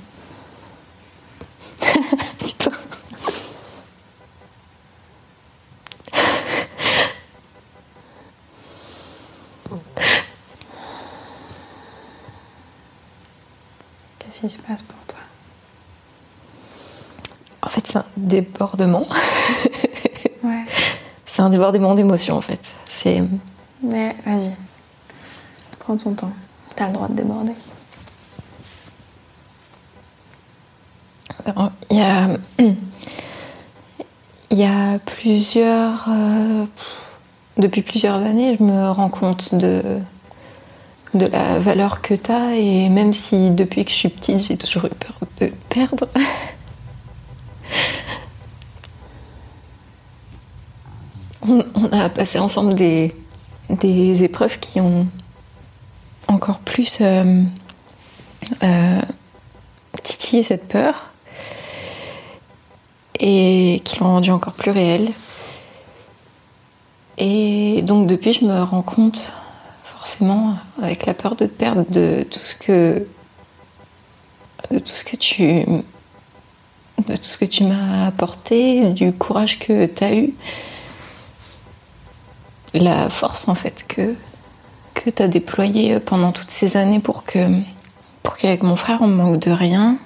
[14.19, 15.19] Qu'est-ce qui se passe pour toi?
[17.63, 19.07] En fait, c'est un débordement.
[21.41, 22.61] C'est un débordement d'émotions en fait.
[22.87, 23.23] C'est
[23.83, 24.53] Mais vas-y,
[25.79, 26.33] prends ton temps.
[26.77, 27.55] T'as le droit de déborder.
[31.89, 32.29] Il y a,
[34.51, 36.09] il y a plusieurs.
[36.11, 36.67] euh,
[37.57, 39.83] depuis plusieurs années, je me rends compte de,
[41.15, 42.55] de la valeur que tu as.
[42.57, 46.07] Et même si depuis que je suis petite, j'ai toujours eu peur de perdre.
[51.49, 53.15] On, a passé ensemble des,
[54.23, 55.07] épreuves qui ont
[56.29, 57.43] encore plus euh,
[58.63, 59.01] euh,
[60.03, 61.11] titillé cette peur
[63.19, 65.11] et qui l'ont rendu encore plus réelle.
[67.19, 69.31] Et donc depuis, je me rends compte,
[69.85, 73.07] forcément, avec la peur de te perdre, de tout ce que,
[74.71, 75.65] de tout ce que tu,
[77.07, 80.33] de tout ce que tu m'as apporté, du courage que tu as eu,
[82.75, 84.15] la force en fait que
[84.95, 87.39] que tu as déployé pendant toutes ces années pour que
[88.23, 89.97] pour qu'avec mon frère on manque de rien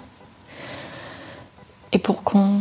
[1.92, 2.60] et pour qu'on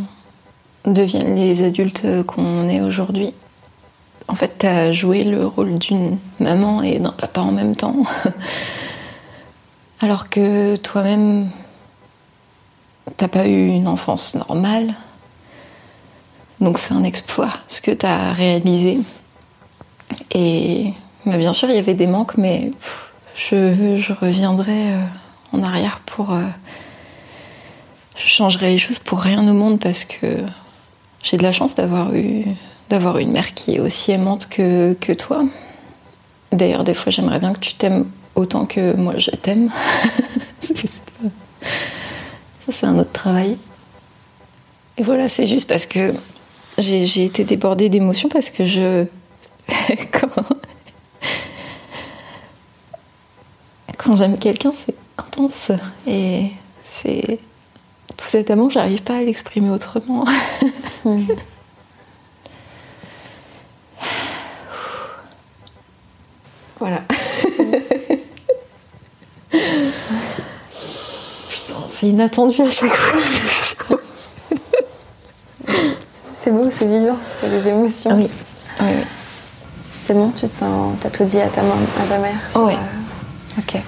[0.84, 3.34] devienne les adultes qu'on est aujourd'hui.
[4.28, 7.96] En fait, tu as joué le rôle d'une maman et d'un papa en même temps.
[10.00, 11.48] Alors que toi-même,
[13.16, 14.94] t'as pas eu une enfance normale.
[16.60, 19.00] Donc c'est un exploit ce que tu as réalisé.
[20.32, 20.92] Et
[21.24, 22.70] mais bien sûr, il y avait des manques, mais
[23.34, 25.00] je, je reviendrai euh,
[25.52, 26.32] en arrière pour.
[26.32, 26.42] euh,
[28.16, 30.38] je changerai les choses pour rien au monde parce que
[31.22, 32.44] j'ai de la chance d'avoir eu,
[32.88, 35.44] d'avoir une mère qui est aussi aimante que, que toi.
[36.52, 39.68] D'ailleurs, des fois, j'aimerais bien que tu t'aimes autant que moi je t'aime.
[42.66, 43.58] Ça, c'est un autre travail.
[44.96, 46.14] Et voilà, c'est juste parce que
[46.78, 49.06] j'ai été débordée d'émotions parce que je.
[50.12, 50.28] quand
[54.04, 55.70] quand j'aime quelqu'un, c'est intense.
[56.06, 56.50] Et
[56.84, 57.38] c'est.
[58.16, 60.24] Tout cet amour, j'arrive pas à l'exprimer autrement.
[66.78, 67.02] voilà.
[71.48, 73.20] Putain, c'est inattendu à chaque fois.
[76.44, 78.14] C'est beau, c'est vivant, c'est des émotions.
[78.18, 78.28] oui.
[80.06, 80.94] C'est bon, tu te sens.
[81.00, 82.74] T'as tout dit à ta, maman, à ta mère sur, Ouais.
[82.74, 83.80] euh, Ok.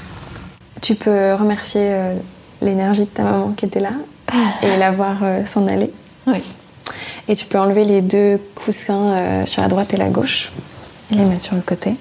[0.83, 2.14] Tu peux remercier euh,
[2.62, 3.91] l'énergie de ta maman qui était là
[4.62, 5.93] et la voir euh, s'en aller.
[6.27, 6.43] Oui.
[7.29, 10.53] Et tu peux enlever les deux coussins euh, sur la droite et la gauche
[11.11, 11.95] et les mettre sur le côté.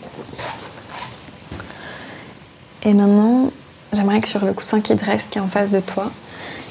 [2.83, 3.49] Et maintenant,
[3.93, 6.11] j'aimerais que sur le coussin qui te reste, qui est en face de toi,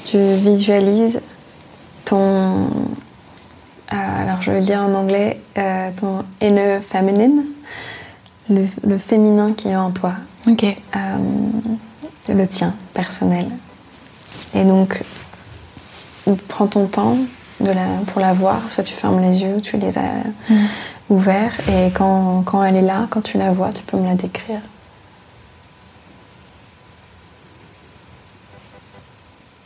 [0.05, 1.21] tu visualises
[2.05, 2.67] ton.
[3.93, 7.45] Euh, alors je vais le dire en anglais, euh, ton inner feminine,
[8.49, 10.13] le, le féminin qui est en toi,
[10.47, 10.63] Ok.
[10.63, 10.73] euh,
[12.29, 13.47] le tien, personnel.
[14.53, 15.03] Et donc,
[16.47, 17.17] prends ton temps
[17.59, 20.23] de la, pour la voir, soit tu fermes les yeux, tu les as
[21.09, 24.15] ouverts, et quand, quand elle est là, quand tu la vois, tu peux me la
[24.15, 24.59] décrire.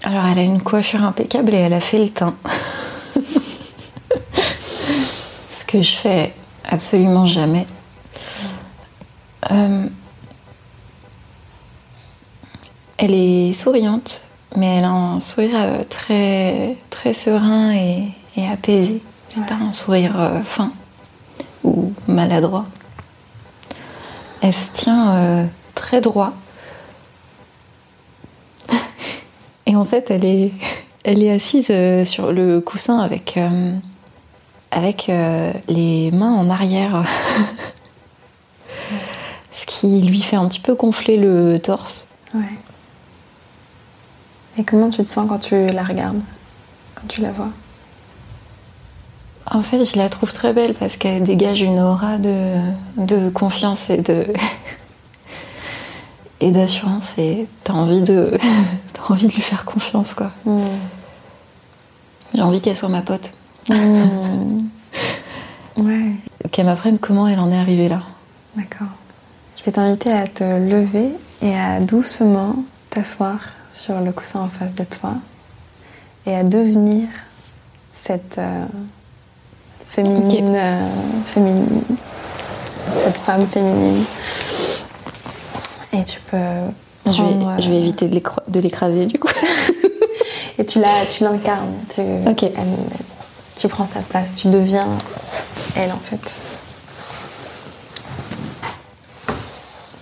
[0.03, 2.36] Alors, elle a une coiffure impeccable et elle a fait le teint.
[5.70, 6.34] Que je fais
[6.67, 7.67] absolument jamais.
[9.51, 9.86] Euh,
[12.97, 14.24] elle est souriante,
[14.55, 18.05] Mais elle a un sourire euh, très, très serein et,
[18.36, 19.03] et apaisé.
[19.30, 19.45] C'est Ouais.
[19.45, 20.72] pas un sourire euh, fin
[21.63, 22.65] ou maladroit.
[24.41, 25.45] Elle se tient euh,
[25.76, 26.34] très droit.
[29.67, 30.51] Et en fait, elle est,
[31.03, 31.72] elle est assise
[32.09, 33.72] sur le coussin avec, euh,
[34.72, 37.03] avec euh, les mains en arrière.
[39.51, 42.07] Ce qui lui fait un petit peu gonfler le torse.
[42.34, 42.41] Ouais.
[44.57, 46.22] Et comment tu te sens quand tu la regardes
[46.95, 47.49] Quand tu la vois?
[49.51, 52.55] En fait, je la trouve très belle parce qu'elle dégage une aura de,
[52.97, 54.26] de confiance et de
[56.41, 58.32] et d'assurance et t'as envie de
[58.93, 60.32] t'as envie de lui faire confiance quoi.
[62.34, 63.34] J'ai envie qu'elle soit ma pote,
[65.78, 66.11] Ouais,
[66.51, 68.01] qu'elle m'apprenne comment elle en est arrivée là.
[68.55, 68.88] d'accord.
[69.57, 71.09] Je vais t'inviter à te lever
[71.41, 72.55] et à doucement
[72.89, 73.38] t'asseoir
[73.74, 75.13] sur le coussin en face de toi
[76.26, 77.07] et à devenir
[77.93, 78.65] cette euh,
[79.86, 80.88] féminine, euh,
[81.26, 81.82] féminine,
[83.03, 84.03] cette femme féminine.
[85.93, 86.38] Et tu peux
[87.05, 89.28] Je vais, prendre, je vais éviter de l'écra- de l'écraser du coup.
[90.57, 91.74] Et tu l'incarnes.
[91.89, 92.43] Tu, Ok.
[92.43, 92.53] elle-
[93.60, 94.34] tu prends sa place.
[94.36, 94.88] Tu deviens
[95.76, 96.20] elle en fait.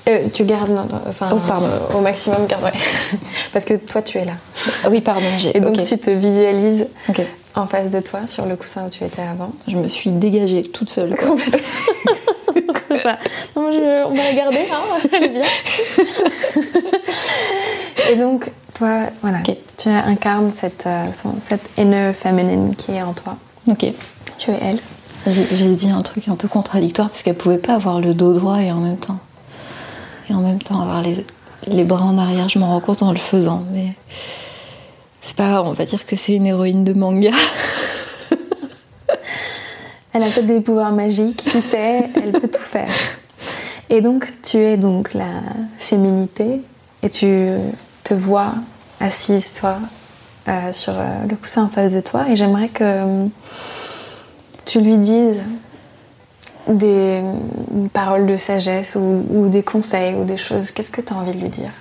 [0.09, 1.67] Euh, tu gardes, non, non, enfin, Oh, pardon.
[1.93, 2.71] au maximum, garde, ouais.
[3.53, 4.33] Parce que toi, tu es là.
[4.85, 5.55] Ah oui, pardon, j'ai.
[5.57, 6.87] Et donc, tu te visualises
[7.55, 9.51] en face de toi, sur le coussin où tu étais avant.
[9.67, 11.13] Je me suis dégagée toute seule.
[13.03, 13.17] ça.
[13.57, 15.43] Non, je- on va la garder, hein, elle est bien.
[18.09, 19.39] Et donc, toi, voilà,
[19.77, 21.07] tu incarnes cette, euh,
[21.41, 23.35] cette inner féminine qui est en toi.
[23.67, 23.85] Ok.
[24.37, 24.79] Tu es elle.
[25.27, 28.61] J'ai dit un truc un peu contradictoire parce qu'elle pouvait pas avoir le dos droit
[28.61, 29.19] et en même temps
[30.29, 31.25] et en même temps avoir les,
[31.67, 32.49] les bras en arrière.
[32.49, 33.93] Je m'en rends compte en le faisant, mais
[35.21, 35.67] c'est pas grave.
[35.67, 37.31] On va dire que c'est une héroïne de manga.
[40.13, 42.89] Elle a peut-être des pouvoirs magiques, qui sait, elle peut tout faire.
[43.89, 45.43] Et donc, tu es donc la
[45.77, 46.61] féminité
[47.03, 47.49] et tu
[48.03, 48.55] te vois
[48.99, 49.77] assise, toi,
[50.47, 52.29] euh, sur euh, le coussin en face de toi.
[52.29, 53.25] Et j'aimerais que euh,
[54.65, 55.43] tu lui dises
[56.67, 57.21] des
[57.93, 60.71] paroles de sagesse ou, ou des conseils ou des choses.
[60.71, 61.71] Qu'est-ce que tu as envie de lui dire?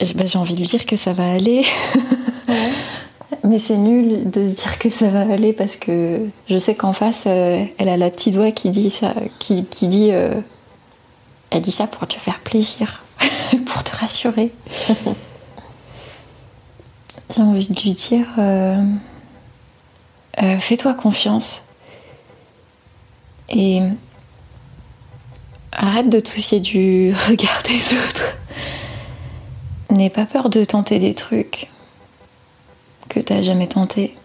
[0.00, 1.64] J'ai bah, j'ai envie de lui dire que ça va aller.
[3.44, 6.92] Mais c'est nul de se dire que ça va aller parce que je sais qu'en
[6.92, 10.40] face, euh, elle a la petite voix qui dit ça, qui, qui dit, euh,
[11.50, 13.04] elle dit ça pour te faire plaisir,
[13.66, 14.52] pour te rassurer.
[17.34, 18.82] J'ai envie de lui dire, euh,
[20.42, 21.64] euh, fais-toi confiance
[23.50, 23.82] et
[25.72, 28.34] arrête de te soucier du regard des autres.
[29.90, 31.68] N'aie pas peur de tenter des trucs
[33.08, 34.16] que t'as jamais tenté.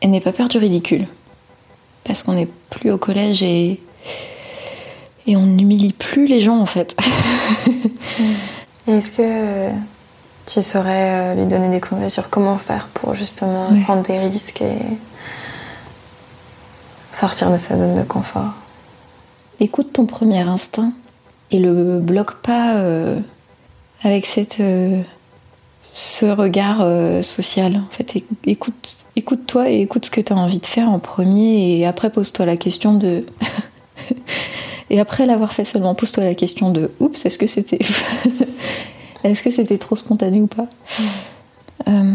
[0.00, 1.06] Et n'aie pas peur du ridicule.
[2.04, 3.80] Parce qu'on n'est plus au collège et.
[5.26, 6.96] Et on n'humilie plus les gens en fait.
[8.86, 9.70] Est-ce que euh,
[10.50, 13.80] tu saurais euh, lui donner des conseils sur comment faire pour justement Ouais.
[13.82, 14.78] prendre des risques et
[17.12, 18.52] sortir de sa zone de confort
[19.60, 20.92] Écoute ton premier instinct
[21.50, 23.18] et le bloque pas euh,
[24.02, 25.02] avec cette, euh,
[25.92, 27.76] ce regard euh, social.
[27.76, 30.98] En fait, éc- écoute, écoute-toi et écoute ce que tu as envie de faire en
[31.00, 33.26] premier et après pose-toi la question de.
[34.90, 37.80] et après l'avoir fait seulement, pose-toi la question de oups, est-ce que c'était.
[39.24, 40.66] est-ce que c'était trop spontané ou pas
[41.88, 42.14] Euh,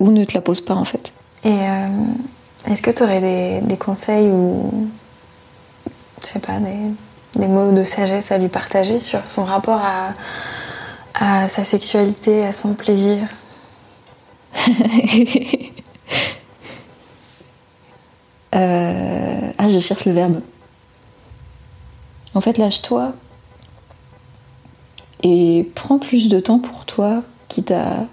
[0.00, 1.12] Ou ne te la pose pas en fait.
[1.44, 1.88] Et euh,
[2.68, 4.88] est-ce que tu aurais des, des conseils ou,
[6.22, 10.14] je sais pas, des, des mots de sagesse à lui partager sur son rapport à,
[11.14, 13.18] à sa sexualité, à son plaisir?
[18.54, 20.40] Euh, Ah, je cherche le verbe.
[22.34, 23.12] En fait, lâche-toi
[25.22, 28.06] et prends plus de temps pour toi, quitte à,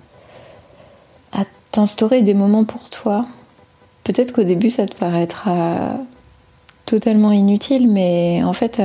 [1.32, 3.26] à t'instaurer des moments pour toi.
[4.03, 5.97] Peut-être qu'au début, ça te paraîtra
[6.86, 8.82] totalement inutile, mais en fait,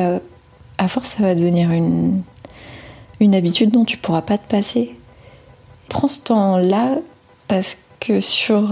[0.78, 2.22] à, force, ça va devenir une,
[3.34, 4.94] habitude dont tu pourras pas te passer.
[5.88, 6.98] Prends ce temps-là
[7.48, 8.68] parce que sur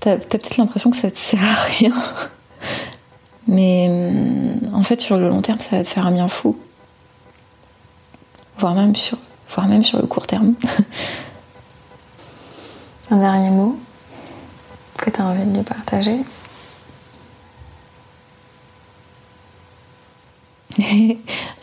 [0.00, 1.92] T'as t'as peut-être l'impression que ça te sert à rien.
[3.48, 6.56] Mais hum, en fait, sur le long terme, ça va te faire un bien fou.
[8.58, 9.18] Voire même sur,
[9.50, 10.54] voire même sur le court terme.
[13.10, 13.76] Un dernier mot
[14.96, 16.16] que tu as envie de lui partager?
[20.78, 21.18] J'ai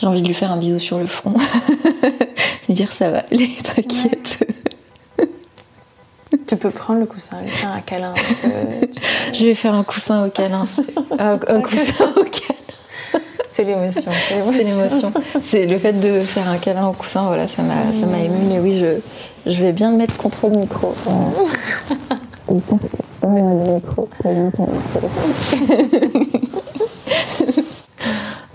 [0.07, 1.33] envie de lui faire un bisou sur le front.
[2.67, 4.37] lui dire ça va, est t'inquiète.
[6.47, 8.13] Tu peux prendre le coussin, lui faire un câlin.
[8.45, 8.81] euh,
[9.33, 10.65] Je vais faire un coussin au câlin.
[11.19, 12.55] un, un coussin au câlin.
[13.51, 14.11] C'est l'émotion.
[14.53, 15.11] C'est l'émotion.
[15.43, 18.37] C'est le fait de faire un câlin au coussin, voilà, ça m'a, ça m'a ému.
[18.49, 20.95] Mais oui, je, je vais bien le mettre contre le micro.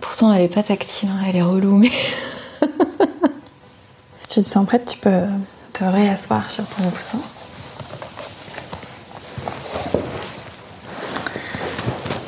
[0.00, 1.90] Pourtant, elle est pas tactile, hein, elle est relou, mais.
[4.22, 5.22] Si tu te sens prête, tu peux
[5.72, 7.18] te réasseoir sur ton coussin.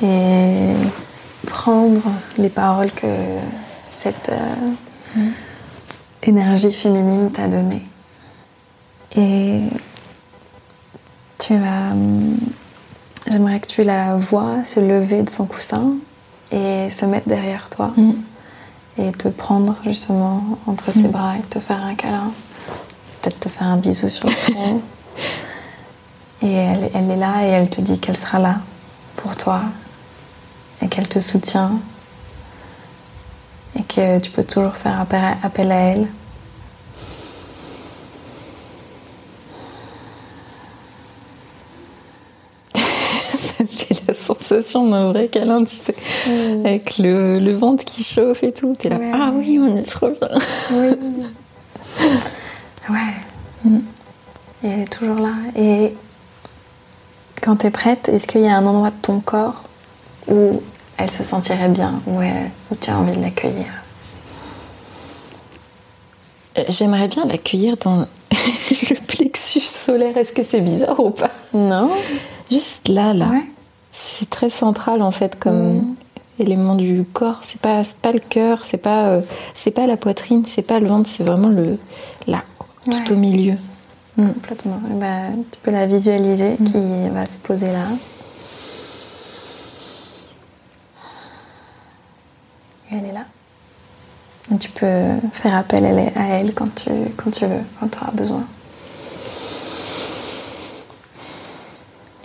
[0.03, 0.75] Et
[1.49, 2.03] prendre
[2.37, 3.07] les paroles que
[3.99, 5.21] cette euh,
[6.23, 7.87] énergie féminine t'a données.
[9.17, 9.63] Et
[11.39, 11.93] tu vas.
[11.93, 12.37] hum,
[13.27, 15.93] J'aimerais que tu la vois se lever de son coussin
[16.51, 18.13] et se mettre derrière toi Mm.
[18.97, 22.33] et te prendre justement entre ses bras et te faire un câlin.
[23.21, 24.81] Peut-être te faire un bisou sur le front.
[26.43, 28.61] et elle, elle est là et elle te dit qu'elle sera là
[29.17, 29.61] pour toi
[30.83, 31.73] et qu'elle te soutient
[33.79, 36.09] et que tu peux toujours faire appel à, elle.
[43.71, 45.95] C'est la sensation d'un vrai câlin, tu sais.
[46.65, 48.75] Avec le, le ventre qui chauffe et tout.
[48.79, 49.11] T'es là, Ouais.
[49.15, 50.29] ah oui, on est trop bien.
[50.73, 50.89] Oui.
[52.91, 53.71] Ouais.
[54.65, 55.33] Et elle est toujours là.
[55.55, 55.93] Et
[57.43, 59.65] quand tu es prête, est-ce qu'il y a un endroit de ton corps
[60.29, 60.63] où
[60.97, 63.67] elle se sentirait bien, où, elle- où tu as envie de l'accueillir
[66.69, 67.99] J'aimerais bien l'accueillir dans
[68.91, 70.17] le plexus solaire.
[70.17, 71.31] Est-ce que c'est bizarre ou pas?
[71.55, 71.91] Non
[72.51, 73.29] Juste là, là.
[73.29, 73.45] Ouais.
[73.93, 75.95] C'est très central en fait comme
[76.41, 77.41] élément du corps.
[77.43, 79.21] C'est pas, pas le cœur, c'est pas, euh,
[79.55, 81.79] c'est pas la poitrine, c'est pas le ventre, c'est vraiment le
[82.27, 82.43] là,
[82.85, 83.13] tout Ouais.
[83.13, 83.55] au milieu.
[84.17, 84.81] Complètement.
[84.91, 87.85] Eh ben, tu peux la visualiser qui va se poser là.
[92.91, 93.25] Et elle est là.
[94.55, 98.13] Et tu peux faire appel à elle- quand tu, quand tu veux, quand tu auras
[98.13, 98.43] besoin.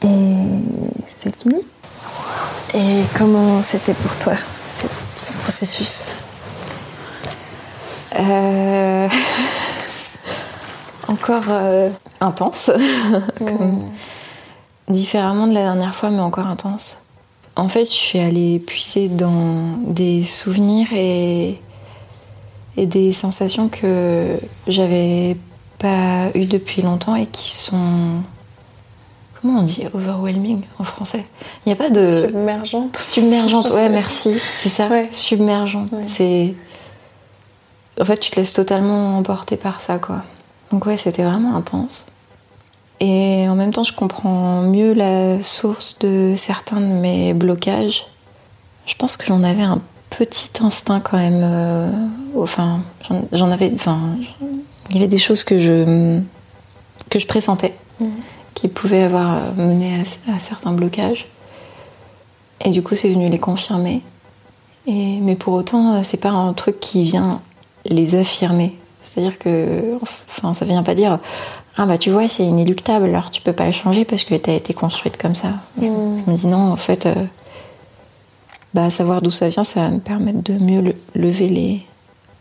[0.04, 0.36] Et
[1.10, 1.62] c'est fini.
[2.74, 4.34] Et comment c'était pour toi,
[5.16, 6.10] ce, ce processus?
[8.20, 9.10] Euh,
[11.08, 11.90] Encore euh,
[12.22, 12.72] intense,
[13.38, 13.92] Comme-
[14.88, 16.98] différemment de la dernière fois, mais encore intense.
[17.56, 21.60] En fait, je suis allée puiser dans des souvenirs et,
[22.78, 25.38] et des sensations que j'avais
[25.78, 28.22] pas eues depuis longtemps et qui sont.
[29.40, 31.26] Comment on dit overwhelming en français?
[31.66, 32.26] Il n'y a pas de.
[32.28, 32.98] Submergente.
[32.98, 34.88] Submergente, ouais, merci, c'est ça?
[34.88, 35.10] Ouais.
[35.12, 35.92] Submergente.
[35.92, 36.04] Ouais.
[36.06, 36.56] C'est.
[38.02, 40.24] En fait, tu te laisses totalement emporter par ça, quoi.
[40.72, 42.08] Donc, ouais, c'était vraiment intense.
[43.06, 48.06] Et en même temps, je comprends mieux la source de certains de mes blocages.
[48.86, 51.42] Je pense que j'en avais un petit instinct quand même.
[51.44, 51.92] euh,
[52.38, 52.80] enfin,
[53.34, 53.72] j'en- avais.
[53.76, 54.00] Enfin,
[54.90, 56.20] il y avait des choses que je.
[57.10, 57.74] que je pressentais,
[58.54, 59.92] qui pouvaient avoir mené
[60.28, 61.28] à- à certains blocages.
[62.64, 64.02] Et du coup, c'est venu les confirmer.
[64.88, 67.42] Et, mais pour autant, euh, c'est pas un truc qui vient
[67.86, 68.78] les affirmer.
[69.02, 71.20] C'est-à-dire que, enfin, ça vient pas dire
[71.78, 74.54] ah bah tu vois c'est inéluctable, alors tu peux pas le changer parce que t'as
[74.54, 75.50] été construite comme ça.
[75.80, 77.16] Je, je me dis non, en fait, euh,
[78.74, 81.82] bah savoir d'où ça vient, ça va me permettre de mieux le- lever les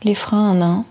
[0.05, 0.85] les freins un à un.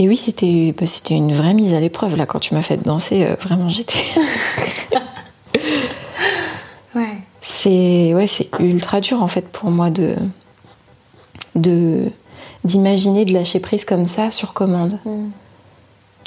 [0.00, 2.76] Et oui, c'était bah, c'était une vraie mise à l'épreuve là quand tu m'as fait
[2.76, 3.24] danser.
[3.26, 3.98] euh, vraiment, j'étais
[6.94, 7.16] Ouais.
[7.42, 8.26] c'est ouais,
[8.60, 10.16] ultra dur en fait pour moi de
[11.54, 12.10] de
[12.64, 14.98] d'imaginer de lâcher prise comme ça sur commande.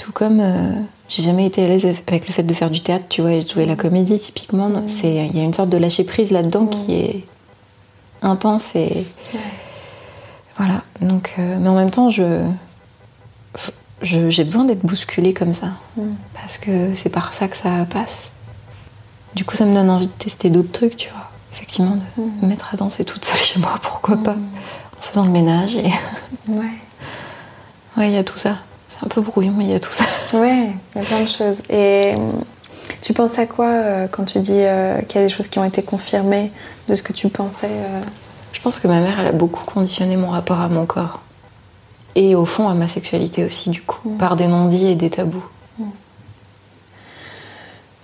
[0.02, 0.74] Tout comme euh,
[1.10, 3.44] j'ai jamais été à l'aise avec le fait de faire du théâtre, tu vois, et
[3.44, 4.72] de jouer la comédie typiquement.
[4.88, 7.24] C'est il y a une sorte de lâcher prise là-dedans qui est
[8.24, 9.06] intense et
[10.58, 10.82] voilà.
[11.02, 12.42] Donc, euh, mais en même temps, je
[14.02, 15.68] j'ai besoin d'être bousculée comme ça
[16.34, 18.32] parce que c'est par ça que ça passe.
[19.36, 21.30] Du coup, ça me donne envie de tester d'autres trucs, tu vois.
[21.54, 24.36] Effectivement, de me mettre à danser toute seule chez moi, pourquoi pas,
[24.98, 25.76] en faisant le ménage.
[25.76, 25.92] Et...
[26.48, 26.66] Ouais.
[27.98, 28.58] ouais, il y a tout ça.
[29.04, 30.06] Un peu brouillon, mais il y a tout ça.
[30.34, 31.58] Ouais, il y a plein de choses.
[31.70, 32.44] Et hum,
[33.02, 35.60] tu penses à quoi euh, quand tu dis euh, qu'il y a des choses qui
[35.60, 36.52] ont été confirmées
[36.88, 38.02] de ce que tu pensais euh,
[38.54, 41.22] Je pense que ma mère, elle a beaucoup conditionné mon rapport à mon corps.
[42.16, 45.44] Et au fond, à ma sexualité aussi, du coup, par des non-dits et des tabous.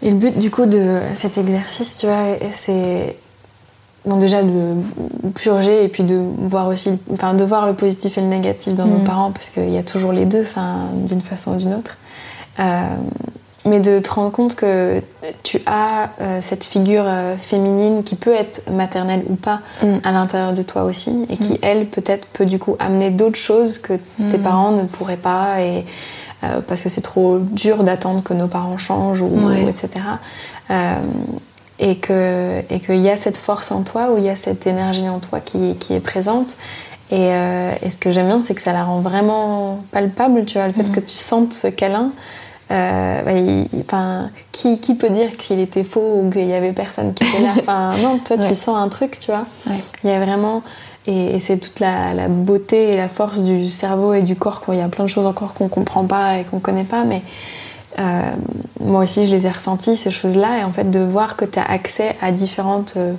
[0.02, 3.18] Et le but du coup de cet exercice, tu vois, c'est
[4.08, 4.74] bon, déjà de
[5.36, 8.86] purger et puis de voir aussi, enfin, de voir le positif et le négatif dans
[8.88, 9.04] nos Mm.
[9.04, 11.98] parents parce qu'il y a toujours les deux, enfin, d'une façon ou d'une autre.
[12.60, 12.82] Euh,
[13.66, 15.02] mais de te rendre compte que
[15.44, 19.88] tu as euh, cette figure euh, féminine qui peut être maternelle ou pas Mm.
[20.06, 23.78] à l'intérieur de toi aussi et qui, elle, peut-être peut du coup amener d'autres choses
[23.78, 23.94] que
[24.32, 24.42] tes Mm.
[24.42, 25.86] parents ne pourraient pas et
[26.68, 29.64] parce que c'est trop dur d'attendre que nos parents changent ou, Ouais.
[29.66, 29.90] ou etc.
[31.80, 34.66] Et que et qu'il y a cette force en toi ou il y a cette
[34.66, 36.56] énergie en toi qui, qui est présente.
[37.12, 40.58] Et, euh, et ce que j'aime bien, c'est que ça la rend vraiment palpable, tu
[40.58, 40.92] vois, le fait Mhm.
[40.92, 42.10] que tu sentes ce câlin.
[42.70, 46.74] Euh, bah, il- enfin, qui, qui peut dire qu'il était faux ou qu'il y avait
[46.74, 47.52] personne qui était là?
[47.60, 49.46] Enfin, non, toi, tu sens un truc, tu vois.
[49.68, 49.82] Ouais.
[50.04, 50.64] Il y a vraiment.
[51.06, 54.60] Et, et c'est toute la, la beauté et la force du cerveau et du corps.
[54.60, 54.76] quoi.
[54.76, 57.22] Il y a plein de choses encore qu'on comprend pas et qu'on connaît pas, mais
[58.00, 58.22] euh,
[58.80, 60.60] moi aussi, je les ai ressenties, ces choses-là.
[60.60, 63.14] Et en fait, de voir que tu as accès à différentes euh,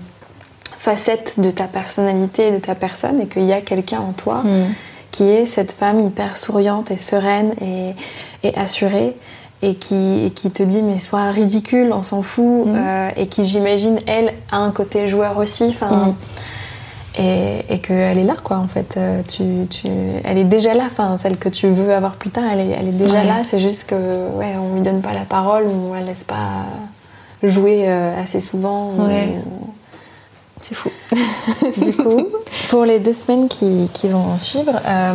[0.79, 4.43] facettes de ta personnalité et de ta personne et qu'il y a quelqu'un en toi
[4.45, 4.67] Mm.
[5.11, 7.95] qui est cette femme hyper souriante et sereine et,
[8.47, 9.17] et assurée
[9.63, 12.77] et qui, et qui te dit mais sois ridicule, on s'en fout Mhm.
[12.77, 16.15] euh, et qui j'imagine elle a un côté joueur aussi enfin Mhm.
[17.17, 19.89] Et, et qu'elle est là quoi en fait Euh, tu, tu-
[20.25, 22.89] elle est déjà là enfin celle que tu veux avoir plus tard elle est, elle
[22.89, 23.25] est déjà Ouais.
[23.25, 23.95] là c'est juste que
[24.37, 26.65] ouais on lui donne pas la parole on la laisse pas
[27.43, 29.73] jouer euh, assez souvent ou-.
[30.61, 30.91] C'est fou.
[31.81, 32.27] du coup,
[32.69, 35.13] pour les deux semaines qui, qui vont en suivre, euh,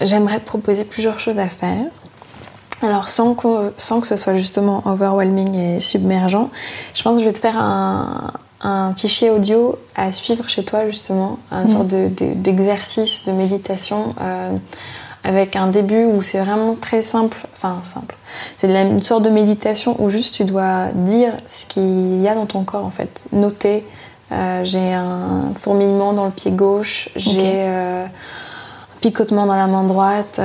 [0.00, 1.84] j'aimerais te proposer plusieurs choses à faire.
[2.82, 6.48] Alors, sans que, sans que ce soit justement overwhelming et submergent,
[6.94, 8.30] je pense que je vais te faire un,
[8.62, 11.68] un fichier audio à suivre chez toi, justement, une Mhm.
[11.68, 14.14] sorte de- de- d'exercice, de, méditation.
[14.20, 14.50] euh,
[15.24, 18.16] avec un début où c'est vraiment très simple, enfin simple,
[18.56, 22.46] c'est une sorte de méditation où juste tu dois dire ce qu'il y a dans
[22.46, 23.86] ton corps en fait, noter.
[24.32, 27.38] Euh, j'ai un fourmillement dans le pied gauche, j'ai
[27.68, 30.40] euh, un picotement dans la main droite,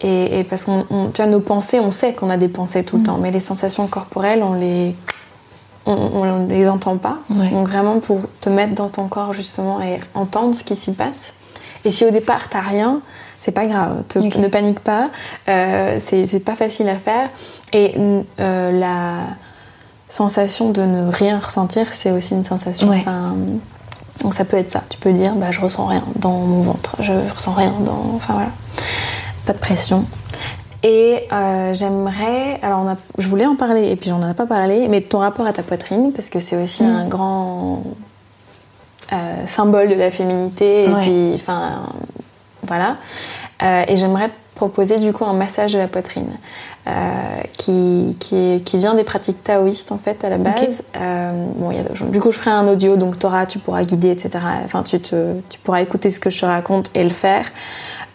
[0.00, 2.82] et, et parce qu'on, on- tu vois, nos pensées, on sait qu'on a des pensées
[2.82, 3.06] tout le Mhm.
[3.06, 4.96] temps, mais les sensations corporelles, on les,
[5.88, 7.18] on, on les entend pas.
[7.30, 7.48] Ouais.
[7.50, 11.34] Donc vraiment pour te mettre dans ton corps justement et entendre ce qui s'y passe.
[11.84, 13.00] Et si au départ t'as rien,
[13.40, 15.08] c'est pas grave, te- ne panique pas,
[15.48, 17.28] euh, c'est pas facile à faire.
[17.72, 17.94] Et
[18.40, 19.22] euh, la
[20.08, 22.88] sensation de ne rien ressentir, c'est aussi une sensation.
[22.88, 23.04] Ouais.
[24.22, 24.82] Donc ça peut être ça.
[24.88, 28.14] Tu peux dire, bah, je ressens rien dans mon ventre, je ressens rien dans.
[28.16, 28.50] Enfin voilà.
[29.46, 30.04] Pas de pression.
[30.82, 32.58] Et euh, j'aimerais.
[32.62, 35.18] Alors, on a- je voulais en parler et puis j'en ai pas parlé, mais ton
[35.18, 36.96] rapport à ta poitrine, parce que c'est aussi Mm.
[36.96, 37.82] un grand
[39.12, 40.84] euh, symbole de la féminité.
[40.84, 41.00] Et Ouais.
[41.00, 41.86] puis, enfin,
[42.62, 42.96] voilà.
[43.62, 46.28] Euh, et j'aimerais te proposer du coup un massage de la poitrine
[47.58, 50.84] qui, qui, vient des pratiques taoïstes en fait à la base.
[51.56, 54.10] Bon, il y a- du coup, je ferai un audio, donc Torah, tu pourras guider,
[54.10, 54.30] etc.
[54.64, 57.44] Enfin, tu, te, tu pourras écouter ce que je te raconte et le faire.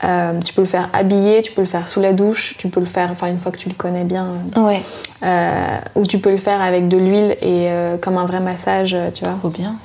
[0.04, 2.80] Euh, tu peux le faire habillé, tu peux le faire sous la douche, tu peux
[2.82, 4.28] le faire, enfin une fois que tu le connais bien,
[4.58, 4.82] Ouais.
[5.24, 8.94] euh, ou tu peux le faire avec de l'huile et euh, comme un vrai massage,
[8.94, 9.34] euh, tu vois.
[9.40, 9.76] Trop bien.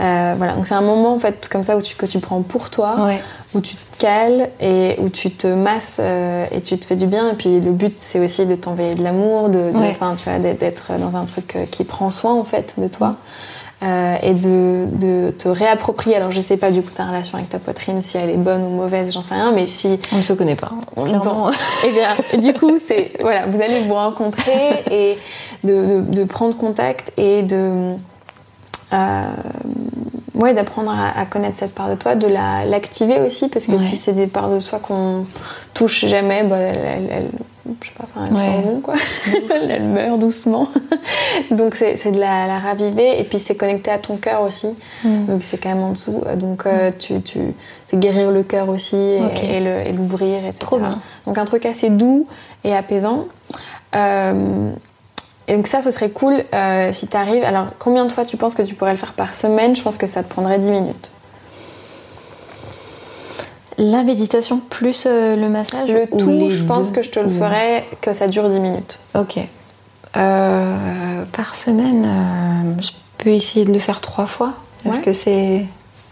[0.00, 2.42] Euh, voilà, donc c'est un moment en fait comme ça où tu, que tu prends
[2.42, 3.20] pour toi, Ouais.
[3.54, 7.06] où tu te cales et où tu te masses euh, et tu te fais du
[7.06, 7.30] bien.
[7.30, 9.96] Et puis le but c'est aussi de t'envoyer de l'amour, de, de- Ouais.
[10.16, 13.16] tu vois, d'être- dans un truc euh, qui prend soin en fait de toi.
[13.82, 16.14] Euh, et de, de te réapproprier.
[16.14, 18.62] Alors je sais pas du coup ta relation avec ta poitrine, si elle est bonne
[18.62, 20.70] ou mauvaise, j'en sais rien, mais si On ne se connaît pas.
[20.94, 21.46] Clairement.
[21.46, 21.50] Bon.
[21.84, 25.18] Eh bien, et du coup, c'est voilà, vous allez vous rencontrer et
[25.64, 27.94] de, de- de prendre contact et de
[28.92, 29.22] euh,
[30.34, 33.72] ouais, d'apprendre à, à connaître cette part de toi, de la l'activer aussi, parce que
[33.72, 33.78] Ouais.
[33.78, 35.26] si c'est des parts de soi qu'on
[35.74, 37.30] touche jamais, bah, elle, elle- elle-
[37.64, 38.94] je sais pas, enfin, elle s'en quoi.
[39.50, 40.68] elle, meurt doucement.
[41.50, 44.68] Donc c'est de la, la raviver et puis c'est connecté à ton cœur aussi.
[45.04, 45.26] Mm.
[45.26, 46.22] Donc c'est quand même en dessous.
[46.36, 47.38] Donc euh, tu, tu,
[47.86, 49.44] c'est guérir le cœur aussi et, Ok.
[49.44, 50.56] et l'ouvrir, etc.
[50.58, 50.98] Trop bien.
[51.26, 52.26] Donc un truc assez doux
[52.64, 53.26] et apaisant.
[53.94, 54.72] Euh,
[55.48, 57.44] et donc ça, ce serait cool euh, si tu arrives.
[57.44, 59.76] Alors combien de fois tu penses que tu pourrais le faire par semaine?
[59.76, 61.12] Je pense que ça te prendrait 10 minutes.
[63.78, 67.18] La méditation plus euh, le massage Le ou tout, je pense deux que je te
[67.20, 68.98] le ferais que ça dure 10 minutes.
[69.14, 69.38] Ok.
[70.16, 74.52] Euh, par semaine, euh, je peux essayer de le faire trois fois.
[74.84, 75.02] Est-ce Ouais.
[75.04, 75.64] que c'est.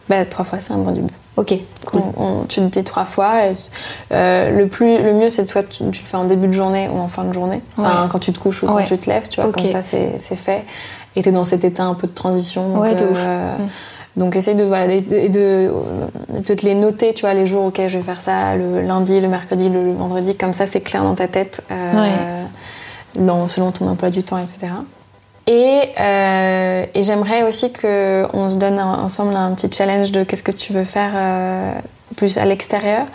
[0.09, 1.13] Bah, trois fois, c'est un bon début.
[1.37, 1.55] Ok,
[1.87, 2.01] cool.
[2.17, 3.47] On- on- tu te dis trois fois.
[3.47, 3.55] et,
[4.13, 6.53] euh, le, plus, le mieux, c'est de soit tu, tu le fais en début de
[6.53, 7.61] journée ou en fin de journée.
[7.77, 10.19] Enfin, quand tu te couches ou quand tu te lèves, tu vois, comme ça, c'est
[10.37, 10.63] fait.
[11.17, 12.69] Et t'es dans cet état un peu de transition.
[12.71, 13.19] donc, Ouais, de ouf.
[13.19, 13.69] euh, Mm.
[14.17, 15.71] Donc essaye de, voilà, de, de,
[16.41, 19.21] de- te les noter, tu vois, les jours, ok, je vais faire ça, le lundi,
[19.21, 22.43] le mercredi, le, le vendredi, comme ça c'est clair dans ta tête, euh,
[23.19, 24.73] dans- selon ton emploi du temps, etc.
[25.47, 30.43] Et, euh, et j'aimerais aussi qu'on se donne un- ensemble un petit challenge de qu'est-ce
[30.43, 31.73] que tu veux faire euh,
[32.17, 33.07] plus à l'extérieur.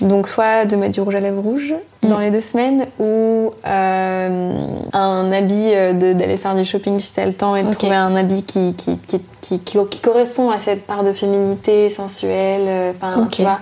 [0.00, 2.20] Donc soit de mettre du rouge à lèvres rouge dans Mm.
[2.20, 4.52] les deux semaines ou euh,
[4.92, 8.14] un habit euh, d'aller faire du shopping si t'as le temps et de trouver un
[8.14, 12.62] habit qui, qui, qui, qui, qui- correspond à cette part de féminité sensuelle.
[12.66, 13.58] euh, Enfin, tu vois.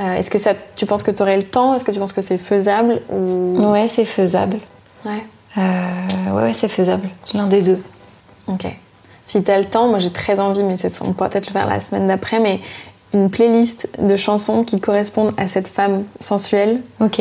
[0.00, 1.74] Euh, Est-ce que ça, tu penses que tu aurais le temps?
[1.74, 3.56] Est-ce que tu penses que c'est faisable ou...
[3.70, 4.58] Ouais, c'est faisable.
[5.04, 5.24] Ouais.
[5.58, 7.08] Euh, ouais, ouais, c'est faisable.
[7.34, 7.80] L'un des deux.
[8.48, 8.66] Ok.
[9.24, 11.68] Si t'as le temps, moi j'ai très envie, mais c'est- on pourra peut-être le faire
[11.68, 12.58] la semaine d'après, mais
[13.14, 16.82] une playlist de chansons qui correspondent à cette femme sensuelle.
[17.00, 17.20] Ok.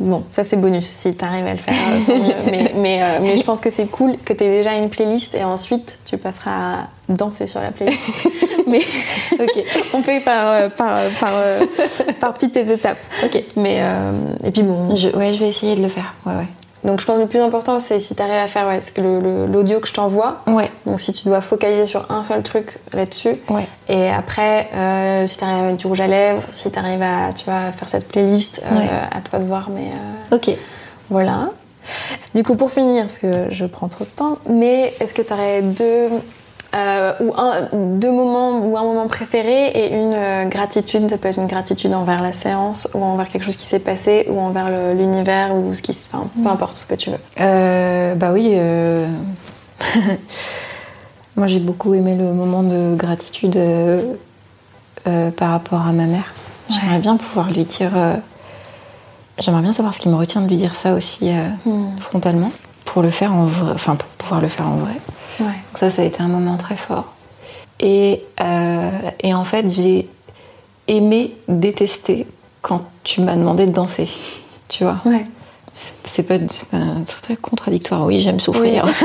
[0.00, 2.42] Bon, ça c'est bonus si t'arrives à le faire, euh.
[2.46, 5.42] Mais, mais, euh, mais je pense que c'est cool que t'aies déjà une playlist et
[5.42, 6.50] ensuite tu passeras
[6.82, 7.98] à danser sur la playlist.
[8.68, 8.78] mais
[9.40, 9.64] Ok.
[9.94, 11.32] on fait par, euh, par, par,
[12.20, 12.98] par petites étapes.
[13.24, 13.42] Ok.
[13.56, 14.12] Mais, euh,
[14.44, 16.14] et puis bon, Je, ouais, je vais essayer de le faire.
[16.24, 16.46] Ouais, ouais.
[16.84, 19.20] Donc je pense que le plus important c'est si t'arrives à faire ouais, que le-
[19.20, 20.42] le- l'audio que je t'envoie.
[20.46, 23.66] Ouais, Donc si tu dois focaliser sur un seul truc là-dessus, ouais.
[23.88, 27.44] Et après, euh, si t'arrives à mettre du rouge à lèvres, si t'arrives à, tu
[27.46, 28.76] vois, faire cette playlist, euh,
[29.10, 29.88] à toi de voir, mais
[30.32, 30.50] euh, Ok.
[31.10, 31.50] voilà.
[32.34, 35.62] Du coup, pour finir, parce que je prends trop de temps, mais est-ce que t'aurais
[35.62, 36.08] deux,
[36.74, 41.28] euh, ou un, deux moments ou un moment préféré et une euh, gratitude Ça peut
[41.28, 44.68] être une gratitude envers la séance ou envers quelque chose qui s'est passé ou envers
[44.94, 47.18] l'univers ou ce qui, se- enfin, peu importe ce que tu veux.
[47.40, 48.54] Euh, bah oui.
[51.36, 53.58] Moi, j'ai beaucoup aimé le moment de gratitude
[55.36, 56.34] par rapport à ma mère.
[56.68, 57.90] J'aimerais bien pouvoir lui dire.
[59.38, 61.30] J'aimerais bien savoir ce qui me retient de lui dire ça aussi
[61.64, 61.86] Hmm.
[62.00, 62.50] frontalement,
[62.84, 64.94] pour le faire en vrai, enfin pour pouvoir le faire en vrai.
[65.40, 65.46] Ouais.
[65.46, 67.12] Donc ça, ça a été un moment très fort.
[67.80, 68.90] Et, euh,
[69.20, 70.08] et en fait, j'ai
[70.88, 72.26] aimé détester
[72.62, 74.08] quand tu m'as demandé de danser.
[74.68, 75.24] Tu vois Ouais.
[76.02, 76.34] C'est- pas
[77.04, 78.04] c'est très contradictoire.
[78.04, 78.84] Oui, j'aime souffrir.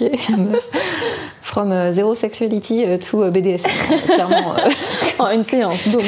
[0.00, 0.10] Ok.
[1.42, 3.68] From euh, zero sexuality euh, to BDSM.
[3.92, 4.54] euh, Clairement.
[4.56, 4.70] euh.
[5.18, 6.00] En une séance, boum.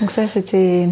[0.00, 0.88] Donc ça, c'était...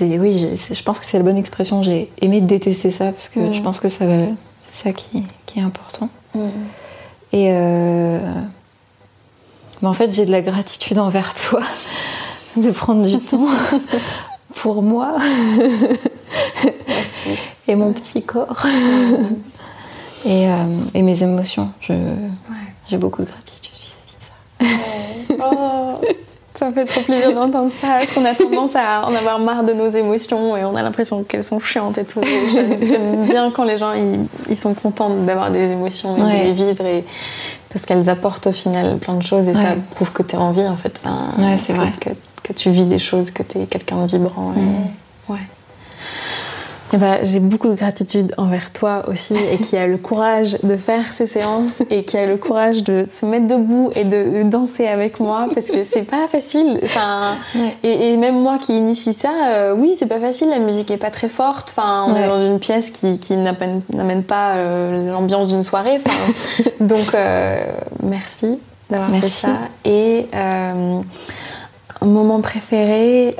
[0.00, 1.82] Oui, je pense que c'est la bonne expression.
[1.82, 4.04] J'ai aimé détester ça parce que je pense que ça,
[4.60, 6.08] c'est ça qui, qui est important.
[7.32, 8.20] Et euh,
[9.82, 11.60] mais en fait, j'ai de la gratitude envers toi
[12.56, 13.46] de prendre du temps
[14.54, 15.16] pour moi
[17.68, 18.66] et mon petit corps
[20.24, 20.64] et, euh,
[20.94, 21.70] et mes émotions.
[21.80, 21.92] Je-
[22.88, 23.72] J'ai beaucoup de gratitude
[24.60, 25.44] vis-à-vis de ça.
[25.44, 26.00] Oh,
[26.58, 29.64] ça me fait trop plaisir d'entendre ça, parce qu'on a tendance à en avoir marre
[29.64, 32.20] de nos émotions et on a l'impression qu'elles sont chiantes et tout?
[32.52, 36.38] J'aime bien quand les gens ils, ils sont contents d'avoir des émotions et Ouais.
[36.40, 37.04] de les vivre et
[37.72, 40.50] parce qu'elles apportent au final plein de choses et ça prouve que tu es en
[40.52, 41.00] vie en fait.
[41.04, 41.92] Enfin, Ouais, c'est vrai.
[42.00, 42.10] Que,
[42.42, 44.52] que tu vis des choses, que tu es quelqu'un de vibrant.
[44.56, 45.32] et- Mm.
[45.32, 45.40] Ouais.
[46.92, 50.76] Eh ben, j'ai beaucoup de gratitude envers toi aussi et qui a le courage de
[50.76, 54.48] faire ces séances et qui a le courage de se mettre debout et de, de
[54.48, 56.80] danser avec moi parce que c'est pas facile.
[56.84, 57.76] Enfin, Ouais.
[57.82, 60.48] et, et même moi qui initie ça, euh, oui, c'est pas facile.
[60.48, 61.74] La musique est pas très forte.
[61.76, 66.00] Enfin, on est dans une pièce qui, qui n'amène pas euh, l'ambiance d'une soirée.
[66.04, 67.58] Enfin, donc, euh,
[68.02, 68.58] merci
[68.90, 69.48] d'avoir fait ça.
[69.84, 71.02] Et un
[72.06, 73.34] moment préféré.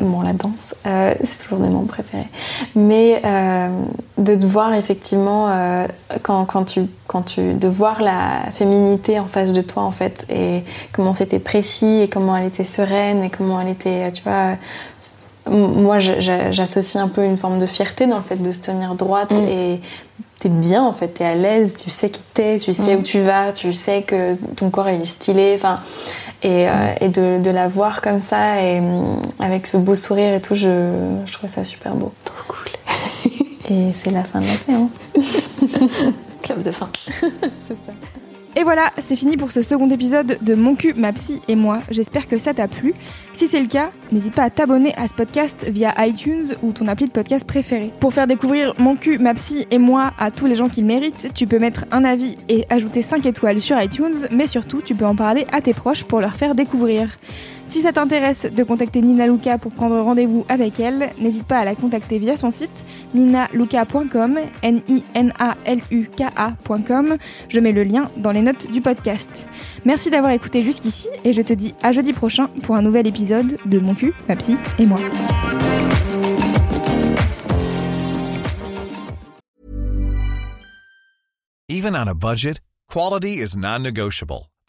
[0.00, 2.28] Bon, la danse, euh, c'est toujours des moments préférés.
[2.74, 3.68] Mais euh,
[4.18, 5.86] de te voir effectivement, euh,
[6.22, 7.52] quand, quand, tu, quand tu.
[7.54, 12.08] de voir la féminité en face de toi, en fait, et comment c'était précis, et
[12.08, 14.10] comment elle était sereine, et comment elle était.
[14.12, 14.56] Tu vois.
[15.48, 19.30] Moi, j'associe un peu une forme de fierté dans le fait de se tenir droite
[19.32, 19.48] Mm.
[19.48, 19.80] et
[20.38, 23.00] t'es bien en fait, t'es à l'aise, tu sais qui t'es, tu sais Mm.
[23.00, 25.80] où tu vas, tu sais que ton corps est stylé, enfin,
[26.42, 30.34] et, euh, et de, de la voir comme ça et hum, avec ce beau sourire
[30.34, 32.12] et tout, je, je trouve ça super beau.
[32.24, 33.32] Trop cool.
[33.70, 34.98] Et c'est la fin de la séance.
[36.42, 36.88] Clap de fin.
[38.56, 41.78] Et voilà, c'est fini pour ce second épisode de Mon cul, ma psy et moi.
[41.88, 42.94] J'espère que ça t'a plu.
[43.32, 46.88] Si c'est le cas, n'hésite pas à t'abonner à ce podcast via iTunes ou ton
[46.88, 47.90] appli de podcast préféré.
[48.00, 50.88] Pour faire découvrir Mon cul, ma psy et moi à tous les gens qui le
[50.88, 54.96] méritent, tu peux mettre un avis et ajouter 5 étoiles sur iTunes, mais surtout tu
[54.96, 57.08] peux en parler à tes proches pour leur faire découvrir.
[57.70, 61.64] Si ça t'intéresse de contacter Nina Luca pour prendre rendez-vous avec elle, n'hésite pas à
[61.64, 62.68] la contacter via son site
[63.14, 65.06] ninaluka.com, N-I-N-A-L-U-K-A.com.
[67.48, 69.46] Je mets le lien dans les notes du podcast.
[69.84, 73.56] Merci d'avoir écouté jusqu'ici et je te dis à jeudi prochain pour un nouvel épisode
[73.64, 74.98] de Mon cul, ma psy et moi.
[81.68, 84.50] Even on a budget, quality is non-negotiable.